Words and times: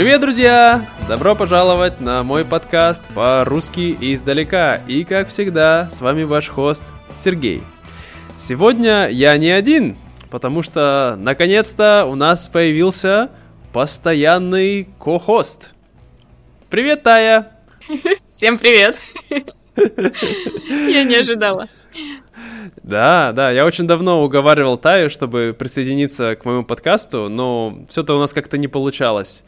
Привет, 0.00 0.22
друзья! 0.22 0.86
Добро 1.08 1.36
пожаловать 1.36 2.00
на 2.00 2.22
мой 2.22 2.42
подкаст 2.42 3.06
по-русски 3.14 3.94
издалека. 4.00 4.80
И, 4.88 5.04
как 5.04 5.28
всегда, 5.28 5.90
с 5.90 6.00
вами 6.00 6.22
ваш 6.22 6.48
хост 6.48 6.82
Сергей. 7.14 7.62
Сегодня 8.38 9.08
я 9.10 9.36
не 9.36 9.50
один, 9.50 9.98
потому 10.30 10.62
что, 10.62 11.18
наконец-то, 11.18 12.06
у 12.06 12.14
нас 12.14 12.48
появился 12.48 13.28
постоянный 13.74 14.88
ко-хост. 14.98 15.74
Привет, 16.70 17.02
Тая! 17.02 17.52
Всем 18.26 18.56
привет! 18.56 18.96
Я 19.76 21.04
не 21.04 21.16
ожидала. 21.16 21.68
Да, 22.82 23.32
да, 23.32 23.50
я 23.50 23.66
очень 23.66 23.86
давно 23.86 24.24
уговаривал 24.24 24.78
Таю, 24.78 25.10
чтобы 25.10 25.54
присоединиться 25.56 26.36
к 26.36 26.44
моему 26.44 26.64
подкасту, 26.64 27.28
но 27.28 27.80
все-то 27.88 28.16
у 28.16 28.18
нас 28.18 28.32
как-то 28.32 28.56
не 28.56 28.68
получалось. 28.68 29.42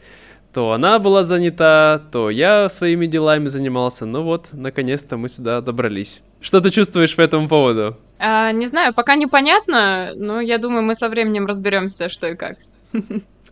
То 0.53 0.71
она 0.71 0.99
была 0.99 1.23
занята, 1.23 1.99
то 2.11 2.29
я 2.29 2.69
своими 2.69 3.07
делами 3.07 3.47
занимался. 3.47 4.05
Ну 4.05 4.21
вот, 4.21 4.49
наконец-то 4.51 5.17
мы 5.17 5.27
сюда 5.27 5.61
добрались. 5.61 6.21
Что 6.41 6.61
ты 6.61 6.69
чувствуешь 6.69 7.15
по 7.15 7.21
этому 7.21 7.47
поводу? 7.47 7.97
А, 8.19 8.51
не 8.51 8.67
знаю, 8.67 8.93
пока 8.93 9.15
непонятно, 9.15 10.13
но 10.15 10.39
я 10.39 10.59
думаю, 10.59 10.83
мы 10.83 10.93
со 10.93 11.09
временем 11.09 11.47
разберемся, 11.47 12.09
что 12.09 12.27
и 12.27 12.35
как. 12.35 12.57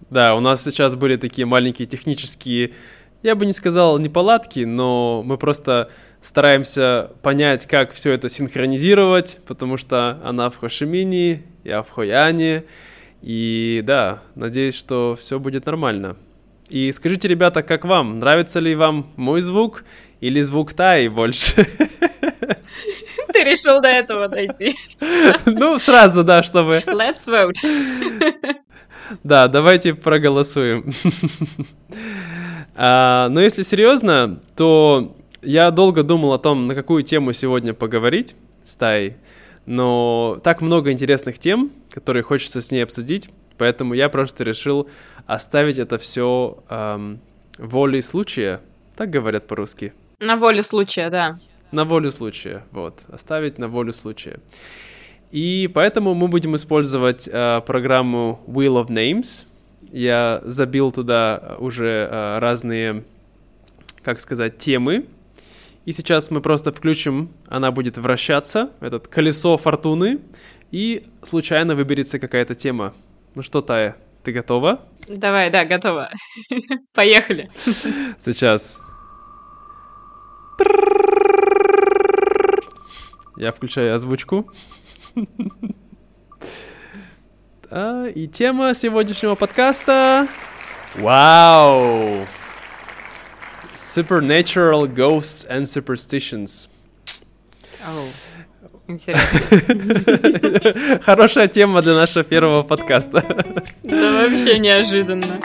Да, 0.09 0.35
у 0.35 0.41
нас 0.41 0.63
сейчас 0.63 0.95
были 0.95 1.15
такие 1.15 1.45
маленькие 1.45 1.85
технические, 1.85 2.73
я 3.23 3.35
бы 3.35 3.45
не 3.45 3.53
сказал 3.53 3.99
неполадки, 3.99 4.61
но 4.61 5.21
мы 5.23 5.37
просто 5.37 5.89
стараемся 6.21 7.11
понять, 7.21 7.65
как 7.67 7.93
все 7.93 8.11
это 8.11 8.27
синхронизировать, 8.27 9.39
потому 9.45 9.77
что 9.77 10.19
она 10.23 10.49
в 10.49 10.57
Хошимине, 10.57 11.43
я 11.63 11.83
в 11.83 11.89
Хояне, 11.91 12.65
и 13.21 13.81
да, 13.85 14.23
надеюсь, 14.35 14.75
что 14.75 15.15
все 15.17 15.39
будет 15.39 15.65
нормально. 15.67 16.17
И 16.71 16.89
скажите, 16.93 17.27
ребята, 17.27 17.63
как 17.63 17.83
вам? 17.83 18.15
Нравится 18.19 18.59
ли 18.59 18.75
вам 18.75 19.11
мой 19.17 19.41
звук 19.41 19.83
или 20.21 20.39
звук 20.39 20.71
Таи 20.71 21.09
больше? 21.09 21.67
Ты 23.33 23.43
решил 23.43 23.81
до 23.81 23.89
этого 23.89 24.29
дойти. 24.29 24.77
Ну, 25.45 25.79
сразу, 25.79 26.23
да, 26.23 26.43
чтобы... 26.43 26.81
Let's 26.85 27.27
vote. 27.27 27.55
Да, 29.23 29.49
давайте 29.49 29.93
проголосуем. 29.93 30.93
а, 32.75 33.27
но 33.27 33.41
если 33.41 33.63
серьезно, 33.63 34.39
то 34.55 35.17
я 35.41 35.71
долго 35.71 36.03
думал 36.03 36.31
о 36.31 36.39
том, 36.39 36.67
на 36.67 36.75
какую 36.75 37.03
тему 37.03 37.33
сегодня 37.33 37.73
поговорить 37.73 38.35
с 38.65 38.77
Таей, 38.77 39.17
но 39.65 40.39
так 40.45 40.61
много 40.61 40.93
интересных 40.93 41.37
тем, 41.37 41.71
которые 41.89 42.23
хочется 42.23 42.61
с 42.61 42.71
ней 42.71 42.81
обсудить, 42.81 43.29
поэтому 43.57 43.93
я 43.93 44.07
просто 44.07 44.45
решил 44.45 44.87
оставить 45.27 45.77
это 45.77 45.97
все 45.97 46.63
эм, 46.69 47.19
волей 47.57 48.01
случая, 48.01 48.61
так 48.95 49.09
говорят 49.09 49.47
по-русски. 49.47 49.93
На 50.19 50.35
волю 50.35 50.63
случая, 50.63 51.09
да. 51.09 51.39
На 51.71 51.85
волю 51.85 52.11
случая, 52.11 52.63
вот, 52.71 53.01
оставить 53.07 53.57
на 53.57 53.67
волю 53.67 53.93
случая. 53.93 54.39
И 55.31 55.69
поэтому 55.73 56.13
мы 56.13 56.27
будем 56.27 56.55
использовать 56.55 57.27
э, 57.31 57.61
программу 57.65 58.41
Wheel 58.47 58.83
of 58.83 58.87
Names. 58.87 59.45
Я 59.91 60.41
забил 60.45 60.91
туда 60.91 61.55
уже 61.59 62.07
э, 62.11 62.39
разные, 62.39 63.05
как 64.03 64.19
сказать, 64.19 64.57
темы. 64.57 65.05
И 65.85 65.93
сейчас 65.93 66.29
мы 66.29 66.41
просто 66.41 66.71
включим, 66.71 67.31
она 67.47 67.71
будет 67.71 67.97
вращаться, 67.97 68.71
этот 68.81 69.07
колесо 69.07 69.57
фортуны, 69.57 70.19
и 70.69 71.05
случайно 71.23 71.75
выберется 71.75 72.19
какая-то 72.19 72.53
тема. 72.53 72.93
Ну 73.33 73.41
что, 73.41 73.61
Тая, 73.61 73.95
ты 74.23 74.31
готова? 74.31 74.81
Давай, 75.07 75.49
да, 75.49 75.65
готова. 75.65 76.11
Поехали. 76.93 77.49
Сейчас. 78.19 78.79
Я 83.37 83.51
включаю 83.51 83.95
озвучку. 83.95 84.51
А, 87.73 88.07
и 88.07 88.27
тема 88.27 88.73
сегодняшнего 88.73 89.35
подкаста... 89.35 90.27
Вау! 90.95 92.27
Supernatural 93.73 94.93
Ghosts 94.93 95.47
and 95.49 95.61
Superstitions. 95.63 96.67
Oh, 97.87 98.09
интересно. 98.91 99.39
Хорошая 101.01 101.47
тема 101.47 101.81
для 101.81 101.95
нашего 101.95 102.23
первого 102.23 102.63
подкаста. 102.63 103.23
Да 103.83 104.27
вообще 104.27 104.59
неожиданно. 104.59 105.39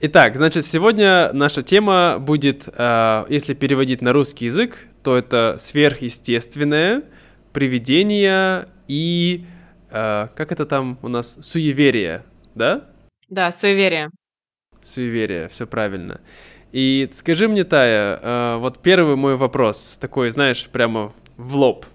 Итак, 0.00 0.36
значит, 0.36 0.64
сегодня 0.64 1.32
наша 1.32 1.62
тема 1.62 2.18
будет, 2.20 2.68
э, 2.68 3.24
если 3.28 3.52
переводить 3.52 4.00
на 4.00 4.12
русский 4.12 4.44
язык, 4.44 4.86
то 5.02 5.16
это 5.16 5.56
сверхъестественное, 5.58 7.02
привидение 7.52 8.68
и, 8.86 9.44
э, 9.90 10.28
как 10.36 10.52
это 10.52 10.66
там 10.66 11.00
у 11.02 11.08
нас, 11.08 11.36
суеверие, 11.42 12.22
да? 12.58 12.90
Да, 13.28 13.50
суеверие. 13.50 14.10
Суеверие, 14.82 15.48
все 15.48 15.66
правильно. 15.66 16.20
И 16.72 17.08
скажи 17.12 17.48
мне, 17.48 17.64
Тая, 17.64 18.18
э, 18.20 18.56
вот 18.58 18.80
первый 18.80 19.16
мой 19.16 19.36
вопрос, 19.36 19.96
такой, 20.00 20.30
знаешь, 20.30 20.68
прямо 20.68 21.12
в 21.36 21.56
лоб. 21.56 21.86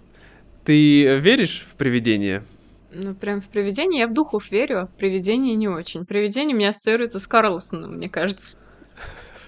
Ты 0.66 1.18
веришь 1.18 1.68
в 1.70 1.76
привидения? 1.76 2.44
Ну, 2.92 3.14
прям 3.14 3.42
в 3.42 3.50
привидение 3.50 4.02
я 4.02 4.08
в 4.08 4.14
духов 4.14 4.52
верю, 4.52 4.82
а 4.82 4.86
в 4.86 4.96
привидение 4.96 5.56
не 5.56 5.68
очень. 5.68 6.06
Привидение 6.06 6.56
у 6.56 6.60
меня 6.60 6.70
ассоциируется 6.70 7.20
с 7.20 7.28
Карлсоном, 7.28 7.98
мне 7.98 8.10
кажется. 8.10 8.58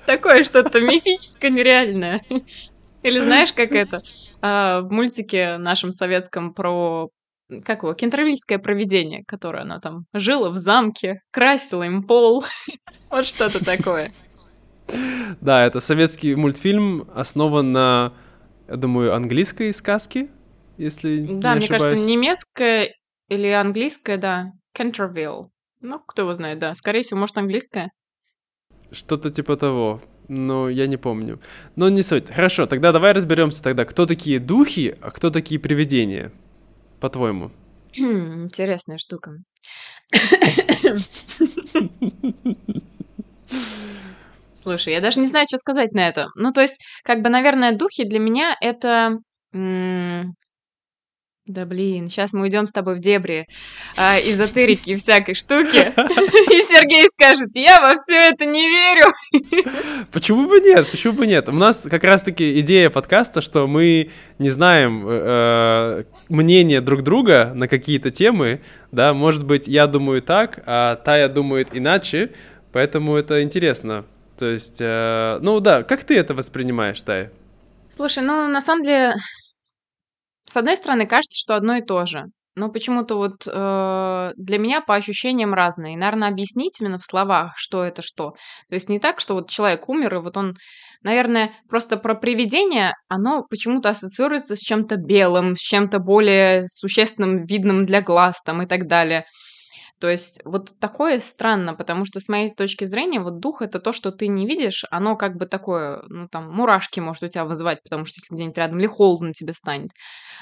Такое 0.06 0.44
что-то 0.44 0.82
мифическое, 0.82 1.52
нереальное. 1.52 2.22
Или 3.04 3.20
знаешь, 3.20 3.54
как 3.54 3.72
это? 3.72 4.02
А, 4.42 4.82
в 4.82 4.92
мультике 4.92 5.58
нашем 5.58 5.92
советском 5.92 6.54
про 6.54 7.10
как 7.64 7.84
его, 7.84 7.94
кентервильское 7.94 8.58
провидение, 8.58 9.24
которое 9.26 9.64
она 9.64 9.80
там 9.80 10.06
жила 10.14 10.50
в 10.50 10.58
замке, 10.58 11.22
красила 11.32 11.84
им 11.84 12.04
пол. 12.04 12.44
вот 13.10 13.26
что-то 13.26 13.64
такое. 13.64 14.12
Да, 15.42 15.66
это 15.66 15.80
советский 15.80 16.36
мультфильм, 16.36 17.08
основан 17.14 17.72
на, 17.72 18.14
я 18.68 18.76
думаю, 18.76 19.14
английской 19.16 19.74
сказке, 19.74 20.30
если 20.78 21.26
Да, 21.26 21.54
не 21.54 21.60
мне 21.60 21.68
кажется, 21.68 21.96
немецкая 21.96 22.94
или 23.30 23.48
английская, 23.48 24.18
да. 24.18 24.52
Кентервилл. 24.74 25.52
Ну, 25.82 26.00
кто 26.00 26.24
его 26.24 26.34
знает, 26.34 26.60
да. 26.60 26.76
Скорее 26.76 27.02
всего, 27.02 27.20
может, 27.20 27.38
английская. 27.38 27.92
Что-то 28.92 29.30
типа 29.30 29.56
того. 29.56 30.02
Но 30.28 30.70
я 30.70 30.88
не 30.88 30.98
помню. 30.98 31.40
Но 31.76 31.90
не 31.90 32.02
суть. 32.02 32.30
Хорошо, 32.30 32.66
тогда 32.66 32.92
давай 32.92 33.14
разберемся 33.14 33.64
тогда, 33.64 33.86
кто 33.86 34.06
такие 34.06 34.40
духи, 34.40 34.96
а 35.02 35.12
кто 35.12 35.30
такие 35.30 35.60
привидения, 35.60 36.32
по-твоему. 37.00 37.52
Хм, 37.98 38.46
Интересная 38.46 38.98
штука. 38.98 39.32
Слушай, 44.54 44.94
я 44.94 45.02
даже 45.02 45.20
не 45.20 45.28
знаю, 45.28 45.46
что 45.48 45.58
сказать 45.58 45.92
на 45.92 46.08
это. 46.08 46.28
Ну, 46.36 46.52
то 46.52 46.62
есть, 46.62 46.84
как 47.04 47.22
бы, 47.22 47.30
наверное, 47.30 47.72
духи 47.72 48.04
для 48.04 48.20
меня 48.20 48.56
это... 48.60 49.20
Да 51.48 51.68
блин, 51.68 52.08
сейчас 52.08 52.34
мы 52.34 52.42
уйдем 52.42 52.66
с 52.66 52.72
тобой 52.72 52.96
в 52.96 53.00
дебри 53.00 53.48
а, 53.96 54.18
эзотерики 54.18 54.90
и 54.90 54.96
всякой 54.96 55.36
штуки. 55.36 55.94
И 55.96 56.64
Сергей 56.64 57.08
скажет, 57.08 57.50
я 57.54 57.82
во 57.82 57.94
все 57.94 58.16
это 58.16 58.46
не 58.46 58.68
верю. 58.68 59.14
Почему 60.12 60.48
бы 60.48 60.60
нет? 60.60 60.90
Почему 60.90 61.14
бы 61.14 61.28
нет? 61.28 61.48
У 61.48 61.52
нас 61.52 61.86
как 61.88 62.04
раз-таки 62.04 62.60
идея 62.62 62.90
подкаста, 62.90 63.42
что 63.42 63.68
мы 63.68 64.10
не 64.40 64.50
знаем 64.50 65.06
э, 65.08 66.06
мнения 66.30 66.82
друг 66.82 67.04
друга 67.04 67.52
на 67.54 67.68
какие-то 67.68 68.10
темы, 68.10 68.62
да, 68.92 69.14
может 69.14 69.46
быть, 69.46 69.68
я 69.68 69.86
думаю 69.86 70.24
так, 70.24 70.64
а 70.66 70.96
Тая 70.96 71.30
думает 71.30 71.68
иначе, 71.74 72.32
поэтому 72.72 73.16
это 73.18 73.44
интересно. 73.44 74.06
То 74.40 74.48
есть, 74.48 74.78
э, 74.80 75.38
ну 75.44 75.60
да, 75.60 75.84
как 75.84 76.06
ты 76.06 76.18
это 76.18 76.34
воспринимаешь, 76.34 77.00
Тая? 77.04 77.32
Слушай, 77.90 78.24
ну, 78.24 78.48
на 78.48 78.62
самом 78.62 78.84
деле, 78.84 79.14
с 80.46 80.58
одной 80.58 80.78
стороны, 80.78 81.06
кажется, 81.06 81.40
что 81.40 81.56
одно 81.56 81.76
и 81.76 81.82
то 81.82 82.06
же. 82.06 82.26
Но 82.56 82.70
почему-то 82.70 83.16
вот 83.16 83.46
э, 83.46 84.32
для 84.38 84.58
меня 84.58 84.80
по 84.80 84.96
ощущениям 84.96 85.54
разные. 85.54 85.94
И, 85.94 85.98
наверное, 85.98 86.30
объяснить 86.30 86.80
именно 86.80 86.98
в 86.98 87.04
словах, 87.04 87.54
что 87.58 87.84
это 87.84 88.02
что. 88.02 88.32
То 88.70 88.76
есть 88.76 88.88
не 88.88 89.00
так, 89.00 89.20
что 89.20 89.34
вот 89.34 89.50
человек 89.50 89.90
умер, 89.90 90.16
и 90.16 90.20
вот 90.20 90.38
он, 90.38 90.56
наверное, 91.04 91.52
просто 91.70 91.98
про 91.98 92.16
привидение, 92.16 92.94
оно 93.10 93.44
почему-то 93.50 93.90
ассоциируется 93.90 94.56
с 94.56 94.60
чем-то 94.60 94.96
белым, 94.96 95.58
с 95.58 95.60
чем-то 95.60 96.00
более 96.00 96.66
существенным, 96.68 97.44
видным 97.44 97.84
для 97.84 98.02
глаз 98.02 98.42
там 98.42 98.62
и 98.62 98.66
так 98.66 98.88
далее. 98.88 99.26
То 100.00 100.10
есть 100.10 100.42
вот 100.44 100.78
такое 100.80 101.20
странно, 101.20 101.74
потому 101.74 102.04
что 102.06 102.20
с 102.20 102.28
моей 102.28 102.50
точки 102.50 102.84
зрения 102.86 103.22
вот 103.22 103.40
дух 103.40 103.62
это 103.62 103.80
то, 103.80 103.94
что 103.94 104.12
ты 104.12 104.28
не 104.28 104.46
видишь, 104.46 104.84
оно 104.92 105.16
как 105.16 105.38
бы 105.38 105.46
такое, 105.46 106.04
ну 106.10 106.28
там 106.28 106.52
мурашки 106.52 107.00
может 107.00 107.24
у 107.24 107.28
тебя 107.28 107.46
вызывать, 107.46 107.82
потому 107.82 108.06
что 108.06 108.20
если 108.20 108.36
где-нибудь 108.36 108.58
рядом 108.58 108.80
или 108.80 108.88
холодно 108.88 109.34
тебе 109.34 109.54
станет, 109.54 109.92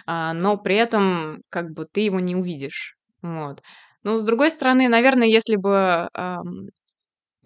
а, 0.07 0.33
но 0.33 0.57
при 0.57 0.75
этом 0.75 1.41
как 1.49 1.71
бы 1.71 1.85
ты 1.91 2.01
его 2.01 2.19
не 2.19 2.35
увидишь. 2.35 2.95
Вот. 3.21 3.61
Ну, 4.03 4.17
с 4.17 4.23
другой 4.23 4.51
стороны, 4.51 4.89
наверное, 4.89 5.27
если 5.27 5.55
бы 5.55 6.09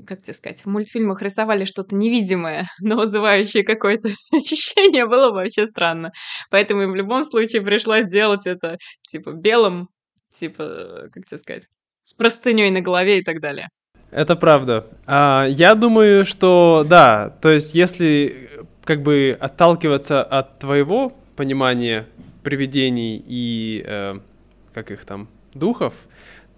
как 0.06 0.22
тебе 0.22 0.34
сказать, 0.34 0.62
в 0.62 0.68
мультфильмах 0.68 1.22
рисовали 1.22 1.66
что-то 1.66 1.96
невидимое, 1.96 2.68
но 2.82 2.98
вызывающее 2.98 3.64
какое-то 3.64 4.10
ощущение, 4.34 5.06
было 5.06 5.30
бы 5.30 5.38
вообще 5.38 5.66
странно. 5.66 6.12
Поэтому 6.52 6.84
им 6.84 6.92
в 6.92 6.96
любом 6.96 7.24
случае 7.24 7.62
пришлось 7.62 8.06
сделать 8.06 8.46
это, 8.46 8.78
типа, 9.10 9.32
белым, 9.32 9.90
типа, 10.32 11.10
как 11.12 11.26
тебе 11.26 11.38
сказать, 11.38 11.68
с 12.08 12.14
простыней 12.14 12.70
на 12.72 12.80
голове 12.80 13.20
и 13.20 13.24
так 13.24 13.42
далее. 13.42 13.68
Это 14.12 14.38
правда. 14.38 14.88
А, 15.06 15.46
я 15.46 15.76
думаю, 15.76 16.24
что 16.24 16.86
да, 16.88 17.32
то 17.42 17.50
есть 17.50 17.76
если 17.76 18.50
как 18.86 19.04
бы 19.04 19.36
отталкиваться 19.38 20.24
от 20.24 20.60
твоего 20.60 21.12
понимания 21.36 22.08
привидений 22.44 23.22
и 23.28 23.84
э, 23.86 24.20
как 24.74 24.92
их 24.92 25.04
там 25.04 25.28
духов, 25.54 25.94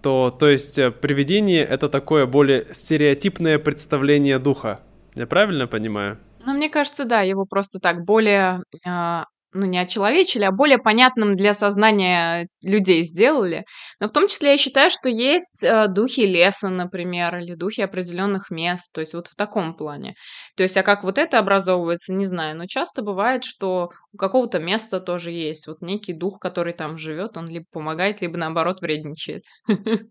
то, 0.03 0.29
то 0.29 0.47
есть 0.47 0.77
э, 0.77 0.91
привидение— 0.91 1.65
это 1.65 1.89
такое 1.89 2.27
более 2.27 2.67
стереотипное 2.71 3.57
представление 3.57 4.37
духа. 4.37 4.81
Я 5.15 5.25
правильно 5.25 5.65
понимаю? 5.65 6.19
Ну, 6.45 6.53
мне 6.53 6.69
кажется, 6.69 7.05
да, 7.05 7.21
его 7.21 7.45
просто 7.45 7.79
так 7.79 8.05
более 8.05 8.61
а, 8.85 9.25
ну, 9.53 9.65
не 9.65 9.79
очеловечили, 9.79 10.43
а 10.43 10.51
более 10.51 10.77
понятным 10.77 11.35
для 11.35 11.53
сознания 11.53 12.47
людей 12.63 13.03
сделали. 13.03 13.65
Но 13.99 14.07
в 14.07 14.11
том 14.11 14.27
числе 14.27 14.51
я 14.51 14.57
считаю, 14.57 14.89
что 14.89 15.09
есть 15.09 15.63
э, 15.63 15.87
духи 15.87 16.21
леса, 16.21 16.69
например, 16.69 17.37
или 17.37 17.55
духи 17.55 17.81
определенных 17.81 18.51
мест, 18.51 18.93
то 18.93 19.01
есть 19.01 19.13
вот 19.13 19.27
в 19.27 19.35
таком 19.35 19.75
плане. 19.75 20.13
То 20.55 20.63
есть, 20.63 20.77
а 20.77 20.83
как 20.83 21.03
вот 21.03 21.17
это 21.17 21.39
образовывается, 21.39 22.13
не 22.13 22.25
знаю, 22.25 22.57
но 22.57 22.65
часто 22.67 23.01
бывает, 23.01 23.43
что 23.43 23.89
у 24.13 24.17
какого-то 24.17 24.59
места 24.59 24.99
тоже 24.99 25.31
есть 25.31 25.67
вот 25.67 25.81
некий 25.81 26.13
дух, 26.13 26.39
который 26.39 26.73
там 26.73 26.97
живет, 26.97 27.37
он 27.37 27.47
либо 27.47 27.65
помогает, 27.71 28.21
либо 28.21 28.37
наоборот 28.37 28.81
вредничает. 28.81 29.43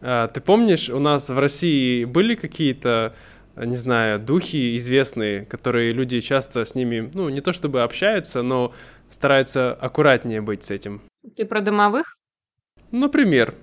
А, 0.00 0.28
ты 0.28 0.40
помнишь, 0.40 0.88
у 0.90 1.00
нас 1.00 1.28
в 1.28 1.38
России 1.38 2.04
были 2.04 2.36
какие-то 2.36 3.16
не 3.64 3.76
знаю, 3.76 4.18
духи 4.18 4.76
известные, 4.76 5.44
которые 5.44 5.92
люди 5.92 6.20
часто 6.20 6.64
с 6.64 6.74
ними, 6.74 7.10
ну, 7.14 7.28
не 7.28 7.40
то 7.40 7.52
чтобы 7.52 7.82
общаются, 7.82 8.42
но 8.42 8.74
стараются 9.10 9.72
аккуратнее 9.72 10.40
быть 10.40 10.64
с 10.64 10.70
этим. 10.70 11.02
Ты 11.36 11.44
про 11.44 11.60
домовых? 11.60 12.16
Например. 12.90 13.54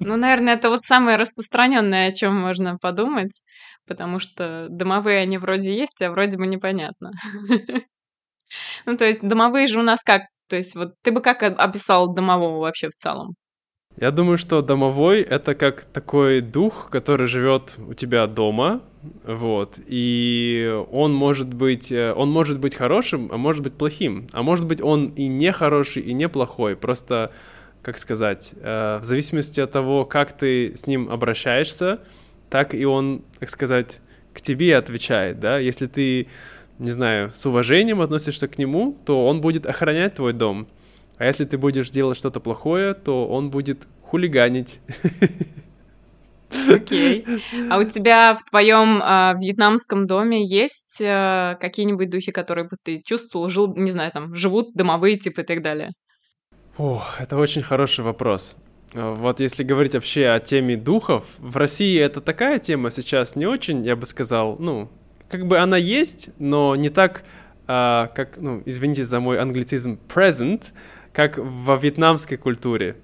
Ну, 0.00 0.16
наверное, 0.16 0.54
это 0.54 0.70
вот 0.70 0.84
самое 0.84 1.16
распространенное, 1.16 2.08
о 2.08 2.12
чем 2.12 2.34
можно 2.34 2.78
подумать, 2.78 3.42
потому 3.86 4.18
что 4.18 4.68
домовые 4.70 5.18
они 5.18 5.38
вроде 5.38 5.76
есть, 5.76 6.00
а 6.02 6.10
вроде 6.10 6.36
бы 6.36 6.46
непонятно. 6.46 7.12
Ну, 8.84 8.96
то 8.96 9.06
есть 9.06 9.22
домовые 9.22 9.66
же 9.66 9.80
у 9.80 9.82
нас 9.82 10.02
как? 10.02 10.22
То 10.48 10.56
есть 10.56 10.76
вот 10.76 10.90
ты 11.02 11.10
бы 11.10 11.22
как 11.22 11.42
описал 11.42 12.12
домового 12.12 12.60
вообще 12.60 12.88
в 12.88 12.94
целом? 12.94 13.34
Я 13.96 14.10
думаю, 14.10 14.38
что 14.38 14.60
домовой— 14.60 15.20
это 15.22 15.54
как 15.54 15.82
такой 15.84 16.40
дух, 16.40 16.88
который 16.90 17.28
живет 17.28 17.74
у 17.78 17.94
тебя 17.94 18.26
дома, 18.26 18.80
вот, 19.24 19.78
и 19.86 20.82
он 20.90 21.14
может 21.14 21.54
быть, 21.54 21.92
э, 21.92 22.12
он 22.12 22.30
может 22.30 22.58
быть 22.58 22.74
хорошим, 22.74 23.28
а 23.30 23.36
может 23.36 23.62
быть 23.62 23.74
плохим, 23.74 24.26
а 24.32 24.42
может 24.42 24.66
быть 24.66 24.80
он 24.80 25.08
и 25.10 25.28
не 25.28 25.52
хороший, 25.52 26.02
и 26.02 26.12
не 26.12 26.28
плохой, 26.28 26.74
просто, 26.74 27.30
как 27.82 27.98
сказать, 27.98 28.54
э, 28.56 28.98
в 29.00 29.04
зависимости 29.04 29.60
от 29.60 29.70
того, 29.70 30.04
как 30.04 30.32
ты 30.32 30.74
с 30.76 30.88
ним 30.88 31.08
обращаешься, 31.08 32.00
так 32.50 32.74
и 32.74 32.84
он, 32.84 33.22
так 33.38 33.50
сказать, 33.50 34.00
к 34.32 34.40
тебе 34.40 34.76
отвечает, 34.76 35.38
да, 35.38 35.58
если 35.58 35.86
ты, 35.86 36.26
не 36.80 36.90
знаю, 36.90 37.30
с 37.32 37.46
уважением 37.46 38.00
относишься 38.00 38.48
к 38.48 38.58
нему, 38.58 38.98
то 39.04 39.24
он 39.24 39.40
будет 39.40 39.66
охранять 39.66 40.14
твой 40.14 40.32
дом, 40.32 40.66
а 41.18 41.24
если 41.24 41.44
ты 41.44 41.58
будешь 41.58 41.90
делать 41.90 42.18
что-то 42.18 42.40
плохое, 42.40 42.94
то 42.94 43.26
он 43.26 43.50
будет 43.50 43.86
хулиганить. 44.02 44.80
Окей. 46.68 47.26
А 47.70 47.78
у 47.78 47.84
тебя 47.84 48.34
в 48.34 48.44
твоем 48.48 49.02
э, 49.02 49.34
вьетнамском 49.40 50.06
доме 50.06 50.44
есть 50.44 51.00
э, 51.00 51.56
какие-нибудь 51.60 52.10
духи, 52.10 52.32
которые 52.32 52.68
бы 52.68 52.76
ты 52.80 53.02
чувствовал, 53.04 53.48
жил, 53.48 53.74
не 53.74 53.90
знаю, 53.90 54.12
там, 54.12 54.34
живут 54.34 54.74
домовые 54.74 55.16
типы 55.16 55.42
и 55.42 55.44
так 55.44 55.62
далее? 55.62 55.90
О, 56.78 57.02
это 57.18 57.36
очень 57.36 57.62
хороший 57.62 58.04
вопрос. 58.04 58.56
А, 58.94 59.14
вот 59.14 59.40
если 59.40 59.64
говорить 59.64 59.94
вообще 59.94 60.28
о 60.28 60.40
теме 60.40 60.76
духов, 60.76 61.24
в 61.38 61.56
России 61.56 61.98
это 61.98 62.20
такая 62.20 62.58
тема 62.58 62.90
сейчас 62.90 63.36
не 63.36 63.46
очень, 63.46 63.84
я 63.84 63.96
бы 63.96 64.06
сказал, 64.06 64.56
ну, 64.58 64.90
как 65.28 65.46
бы 65.46 65.58
она 65.58 65.76
есть, 65.76 66.30
но 66.38 66.76
не 66.76 66.90
так, 66.90 67.24
а, 67.66 68.08
как, 68.14 68.36
ну, 68.38 68.62
извините 68.64 69.04
за 69.04 69.20
мой 69.20 69.38
англицизм, 69.40 69.98
present, 70.08 70.72
как 71.14 71.38
во 71.38 71.76
вьетнамской 71.76 72.36
культуре. 72.36 72.96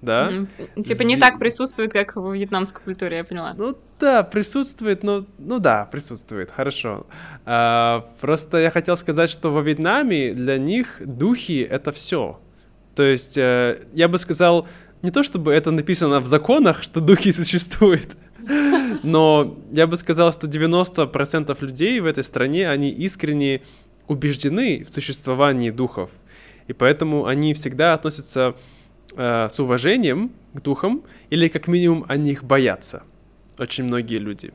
Да? 0.00 0.30
Mm-hmm. 0.30 0.82
Типа 0.82 1.02
не 1.02 1.16
так 1.16 1.38
присутствует, 1.38 1.92
как 1.92 2.16
во 2.16 2.34
вьетнамской 2.34 2.82
культуре, 2.82 3.18
я 3.18 3.24
поняла. 3.24 3.54
Ну 3.56 3.76
да, 4.00 4.22
присутствует, 4.22 5.02
но 5.02 5.24
ну 5.38 5.60
да, 5.60 5.86
присутствует, 5.86 6.50
хорошо. 6.50 7.06
А, 7.46 8.10
просто 8.20 8.58
я 8.58 8.70
хотел 8.70 8.96
сказать, 8.96 9.30
что 9.30 9.50
во 9.50 9.62
Вьетнаме 9.62 10.34
для 10.34 10.58
них 10.58 11.00
духи 11.00 11.60
это 11.62 11.92
все. 11.92 12.38
То 12.94 13.02
есть 13.02 13.38
э, 13.38 13.86
я 13.92 14.08
бы 14.08 14.18
сказал, 14.18 14.68
не 15.02 15.10
то 15.10 15.22
чтобы 15.22 15.52
это 15.52 15.70
написано 15.70 16.20
в 16.20 16.26
законах, 16.26 16.82
что 16.82 17.00
духи 17.00 17.32
существуют, 17.40 18.16
но 19.02 19.58
я 19.72 19.86
бы 19.86 19.96
сказал, 19.96 20.32
что 20.32 20.46
90% 20.46 21.56
людей 21.60 22.00
в 22.00 22.06
этой 22.06 22.24
стране, 22.24 22.68
они 22.68 22.90
искренне 22.90 23.62
убеждены 24.06 24.84
в 24.84 24.90
существовании 24.90 25.70
духов. 25.70 26.10
И 26.66 26.72
поэтому 26.72 27.26
они 27.26 27.54
всегда 27.54 27.94
относятся 27.94 28.54
э, 29.16 29.48
с 29.50 29.60
уважением 29.60 30.32
к 30.54 30.60
духам, 30.62 31.02
или 31.30 31.48
как 31.48 31.68
минимум 31.68 32.04
они 32.08 32.32
их 32.32 32.44
боятся. 32.44 33.02
Очень 33.58 33.84
многие 33.84 34.18
люди. 34.18 34.52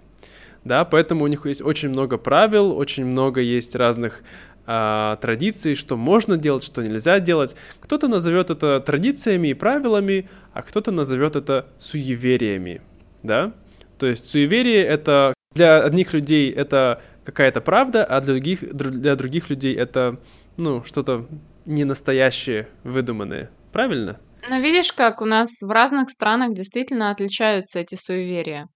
Да, 0.63 0.85
поэтому 0.85 1.23
у 1.23 1.27
них 1.27 1.45
есть 1.45 1.61
очень 1.61 1.89
много 1.89 2.17
правил, 2.17 2.77
очень 2.77 3.05
много 3.05 3.41
есть 3.41 3.75
разных 3.75 4.23
э, 4.67 5.17
традиций, 5.21 5.75
что 5.75 5.95
можно 5.95 6.37
делать, 6.37 6.63
что 6.63 6.81
нельзя 6.81 7.19
делать. 7.19 7.55
Кто-то 7.79 8.07
назовет 8.07 8.49
это 8.49 8.79
традициями 8.79 9.49
и 9.49 9.53
правилами, 9.53 10.29
а 10.53 10.61
кто-то 10.61 10.91
назовет 10.91 11.35
это 11.35 11.67
суевериями. 11.79 12.81
Да? 13.23 13.53
То 13.97 14.07
есть 14.07 14.29
суеверие 14.29 14.83
это 14.83 15.33
для 15.53 15.81
одних 15.81 16.13
людей 16.13 16.51
это 16.51 17.01
какая-то 17.23 17.61
правда, 17.61 18.03
а 18.05 18.21
для 18.21 18.33
других, 18.33 18.73
для 18.73 19.15
других 19.15 19.49
людей 19.49 19.75
это 19.75 20.19
ну, 20.57 20.83
что-то 20.83 21.27
не 21.69 21.85
настоящие, 21.85 22.67
выдуманные. 22.83 23.51
Правильно? 23.71 24.19
Ну, 24.49 24.59
видишь, 24.59 24.91
как 24.91 25.21
у 25.21 25.25
нас 25.25 25.61
в 25.61 25.69
разных 25.69 26.09
странах 26.09 26.53
действительно 26.53 27.11
отличаются 27.11 27.79
эти 27.79 27.95
суеверия. 27.95 28.67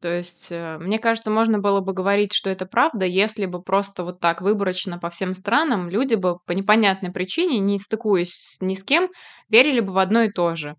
То 0.00 0.12
есть, 0.12 0.48
э, 0.50 0.76
мне 0.78 0.98
кажется, 0.98 1.30
можно 1.30 1.60
было 1.60 1.80
бы 1.80 1.94
говорить, 1.94 2.32
что 2.34 2.50
это 2.50 2.66
правда, 2.66 3.06
если 3.06 3.46
бы 3.46 3.62
просто 3.62 4.02
вот 4.04 4.20
так 4.20 4.42
выборочно 4.42 4.98
по 4.98 5.08
всем 5.08 5.32
странам 5.32 5.88
люди 5.88 6.16
бы 6.16 6.38
по 6.44 6.52
непонятной 6.52 7.12
причине, 7.12 7.60
не 7.60 7.78
стыкуясь 7.78 8.58
ни 8.60 8.74
с 8.74 8.82
кем, 8.82 9.08
верили 9.48 9.80
бы 9.80 9.92
в 9.92 9.98
одно 9.98 10.22
и 10.22 10.30
то 10.30 10.56
же. 10.56 10.74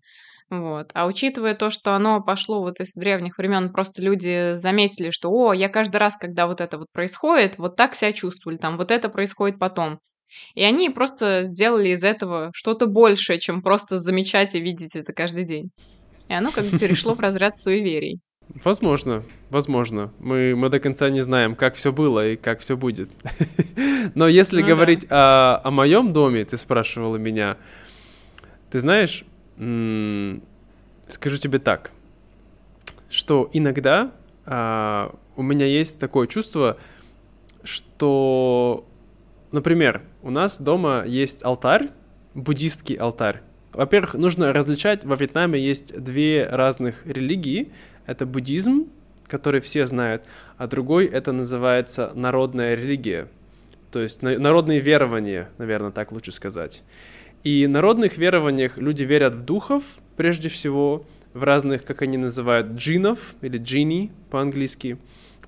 Вот. 0.50 0.90
А 0.94 1.06
учитывая 1.06 1.54
то, 1.54 1.70
что 1.70 1.94
оно 1.94 2.22
пошло 2.22 2.60
вот 2.60 2.78
из 2.80 2.92
древних 2.94 3.38
времен, 3.38 3.72
просто 3.72 4.02
люди 4.02 4.52
заметили, 4.52 5.10
что, 5.10 5.30
о, 5.30 5.52
я 5.54 5.68
каждый 5.68 5.96
раз, 5.96 6.16
когда 6.16 6.46
вот 6.46 6.60
это 6.60 6.78
вот 6.78 6.88
происходит, 6.92 7.58
вот 7.58 7.76
так 7.76 7.94
себя 7.94 8.12
чувствовали, 8.12 8.58
там, 8.58 8.76
вот 8.76 8.90
это 8.90 9.08
происходит 9.08 9.58
потом. 9.58 9.98
И 10.54 10.62
они 10.62 10.90
просто 10.90 11.42
сделали 11.42 11.90
из 11.90 12.04
этого 12.04 12.50
что-то 12.54 12.86
большее, 12.86 13.38
чем 13.38 13.62
просто 13.62 13.98
замечать 13.98 14.54
и 14.54 14.60
видеть 14.60 14.96
это 14.96 15.12
каждый 15.12 15.44
день. 15.44 15.70
И 16.28 16.34
оно 16.34 16.50
как 16.50 16.64
бы 16.64 16.78
перешло 16.78 17.14
в 17.14 17.20
разряд 17.20 17.56
суеверий. 17.56 18.20
Возможно, 18.62 19.24
возможно. 19.50 20.12
Мы, 20.18 20.54
мы 20.54 20.68
до 20.68 20.78
конца 20.78 21.10
не 21.10 21.20
знаем, 21.20 21.56
как 21.56 21.74
все 21.74 21.92
было 21.92 22.30
и 22.30 22.36
как 22.36 22.60
все 22.60 22.76
будет. 22.76 23.10
Но 24.14 24.28
если 24.28 24.62
ну, 24.62 24.68
говорить 24.68 25.08
да. 25.08 25.56
о, 25.56 25.68
о 25.68 25.70
моем 25.70 26.12
доме, 26.12 26.44
ты 26.44 26.56
спрашивала 26.56 27.16
меня, 27.16 27.56
ты 28.70 28.80
знаешь, 28.80 29.24
скажу 31.08 31.38
тебе 31.38 31.58
так, 31.58 31.90
что 33.10 33.48
иногда 33.52 34.12
а, 34.44 35.14
у 35.36 35.42
меня 35.42 35.66
есть 35.66 35.98
такое 35.98 36.26
чувство, 36.26 36.76
что 37.64 38.86
Например, 39.56 40.02
у 40.20 40.28
нас 40.28 40.60
дома 40.60 41.04
есть 41.06 41.42
алтарь, 41.42 41.88
буддистский 42.34 42.94
алтарь. 42.94 43.40
Во-первых, 43.72 44.12
нужно 44.12 44.52
различать, 44.52 45.06
во 45.06 45.16
Вьетнаме 45.16 45.58
есть 45.58 45.98
две 45.98 46.46
разных 46.46 47.06
религии. 47.06 47.72
Это 48.04 48.26
буддизм, 48.26 48.90
который 49.26 49.62
все 49.62 49.86
знают, 49.86 50.26
а 50.58 50.66
другой 50.66 51.06
это 51.06 51.32
называется 51.32 52.12
народная 52.14 52.74
религия. 52.74 53.28
То 53.90 54.02
есть 54.02 54.20
народные 54.20 54.78
верования, 54.78 55.48
наверное, 55.56 55.90
так 55.90 56.12
лучше 56.12 56.32
сказать. 56.32 56.82
И 57.42 57.66
народных 57.66 58.18
верованиях 58.18 58.76
люди 58.76 59.04
верят 59.04 59.36
в 59.36 59.40
духов, 59.40 59.84
прежде 60.18 60.50
всего, 60.50 61.06
в 61.32 61.42
разных, 61.42 61.82
как 61.82 62.02
они 62.02 62.18
называют, 62.18 62.72
джинов 62.72 63.34
или 63.40 63.56
джини 63.56 64.12
по-английски. 64.30 64.98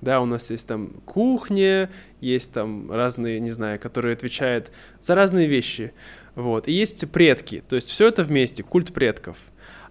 Да, 0.01 0.21
у 0.21 0.25
нас 0.25 0.49
есть 0.49 0.67
там 0.67 0.91
кухня, 1.05 1.89
есть 2.21 2.53
там 2.53 2.91
разные, 2.91 3.39
не 3.39 3.51
знаю, 3.51 3.79
которые 3.79 4.13
отвечают 4.13 4.71
за 5.01 5.15
разные 5.15 5.47
вещи. 5.47 5.93
Вот. 6.35 6.67
И 6.67 6.71
есть 6.71 7.09
предки, 7.11 7.63
то 7.67 7.75
есть 7.75 7.89
все 7.89 8.07
это 8.07 8.23
вместе, 8.23 8.63
культ 8.63 8.93
предков. 8.93 9.37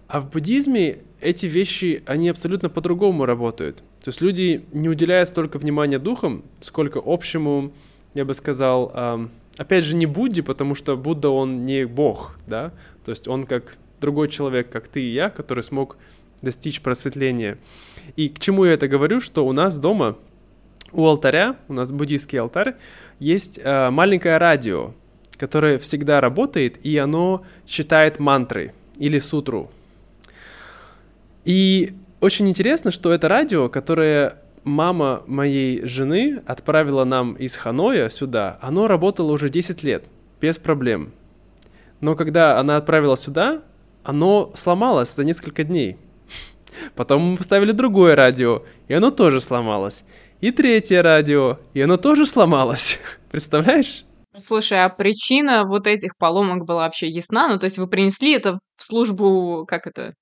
А 0.07 0.19
в 0.19 0.31
буддизме 0.31 0.99
эти 1.21 1.45
вещи, 1.45 2.01
они 2.07 2.29
абсолютно 2.29 2.69
по-другому 2.69 3.25
работают. 3.25 3.83
То 4.03 4.09
есть 4.09 4.21
люди 4.21 4.65
не 4.71 4.89
уделяют 4.89 5.29
столько 5.29 5.59
внимания 5.59 5.99
духам, 5.99 6.43
сколько 6.61 7.01
общему, 7.05 7.71
я 8.15 8.25
бы 8.25 8.33
сказал, 8.33 8.91
эм, 8.95 9.29
опять 9.57 9.83
же, 9.83 9.95
не 9.95 10.07
Будде, 10.07 10.41
потому 10.41 10.73
что 10.73 10.97
Будда, 10.97 11.29
он 11.29 11.65
не 11.65 11.85
бог, 11.85 12.39
да, 12.47 12.73
то 13.05 13.11
есть 13.11 13.27
он 13.27 13.43
как 13.43 13.77
другой 14.01 14.29
человек, 14.29 14.71
как 14.71 14.87
ты 14.87 15.01
и 15.01 15.11
я, 15.11 15.29
который 15.29 15.63
смог 15.63 15.97
достичь 16.41 16.81
просветления. 16.81 17.57
И 18.15 18.29
к 18.29 18.39
чему 18.39 18.65
я 18.65 18.73
это 18.73 18.87
говорю, 18.87 19.19
что 19.19 19.45
у 19.45 19.51
нас 19.51 19.77
дома, 19.77 20.17
у 20.91 21.05
алтаря, 21.05 21.57
у 21.67 21.73
нас 21.73 21.91
буддийский 21.91 22.39
алтарь, 22.39 22.75
есть 23.19 23.59
э, 23.61 23.89
маленькое 23.89 24.37
радио, 24.37 24.93
которое 25.37 25.77
всегда 25.77 26.21
работает, 26.21 26.83
и 26.85 26.97
оно 26.97 27.45
читает 27.65 28.19
мантры 28.19 28.73
или 28.97 29.19
сутру. 29.19 29.71
И 31.45 31.93
очень 32.19 32.49
интересно, 32.49 32.91
что 32.91 33.11
это 33.13 33.27
радио, 33.27 33.69
которое 33.69 34.37
мама 34.63 35.23
моей 35.25 35.85
жены 35.85 36.41
отправила 36.45 37.05
нам 37.05 37.33
из 37.33 37.55
Ханоя 37.55 38.09
сюда, 38.09 38.59
оно 38.61 38.87
работало 38.87 39.31
уже 39.31 39.49
10 39.49 39.83
лет, 39.83 40.03
без 40.41 40.57
проблем. 40.57 41.11
Но 42.01 42.15
когда 42.15 42.59
она 42.59 42.77
отправила 42.77 43.15
сюда, 43.15 43.61
оно 44.03 44.51
сломалось 44.55 45.13
за 45.13 45.23
несколько 45.23 45.63
дней. 45.63 45.97
Потом 46.95 47.21
мы 47.21 47.37
поставили 47.37 47.71
другое 47.71 48.15
радио, 48.15 48.63
и 48.87 48.93
оно 48.93 49.11
тоже 49.11 49.41
сломалось. 49.41 50.03
И 50.41 50.51
третье 50.51 51.01
радио, 51.01 51.59
и 51.73 51.81
оно 51.81 51.97
тоже 51.97 52.25
сломалось. 52.25 52.99
Представляешь? 53.31 54.05
Слушай, 54.37 54.85
а 54.85 54.89
причина 54.89 55.65
вот 55.65 55.87
этих 55.87 56.15
поломок 56.17 56.65
была 56.65 56.83
вообще 56.83 57.07
ясна? 57.07 57.47
Ну, 57.49 57.59
то 57.59 57.65
есть 57.65 57.77
вы 57.77 57.87
принесли 57.87 58.33
это 58.33 58.53
в 58.53 58.83
службу, 58.83 59.65
как 59.67 59.87
это, 59.87 60.13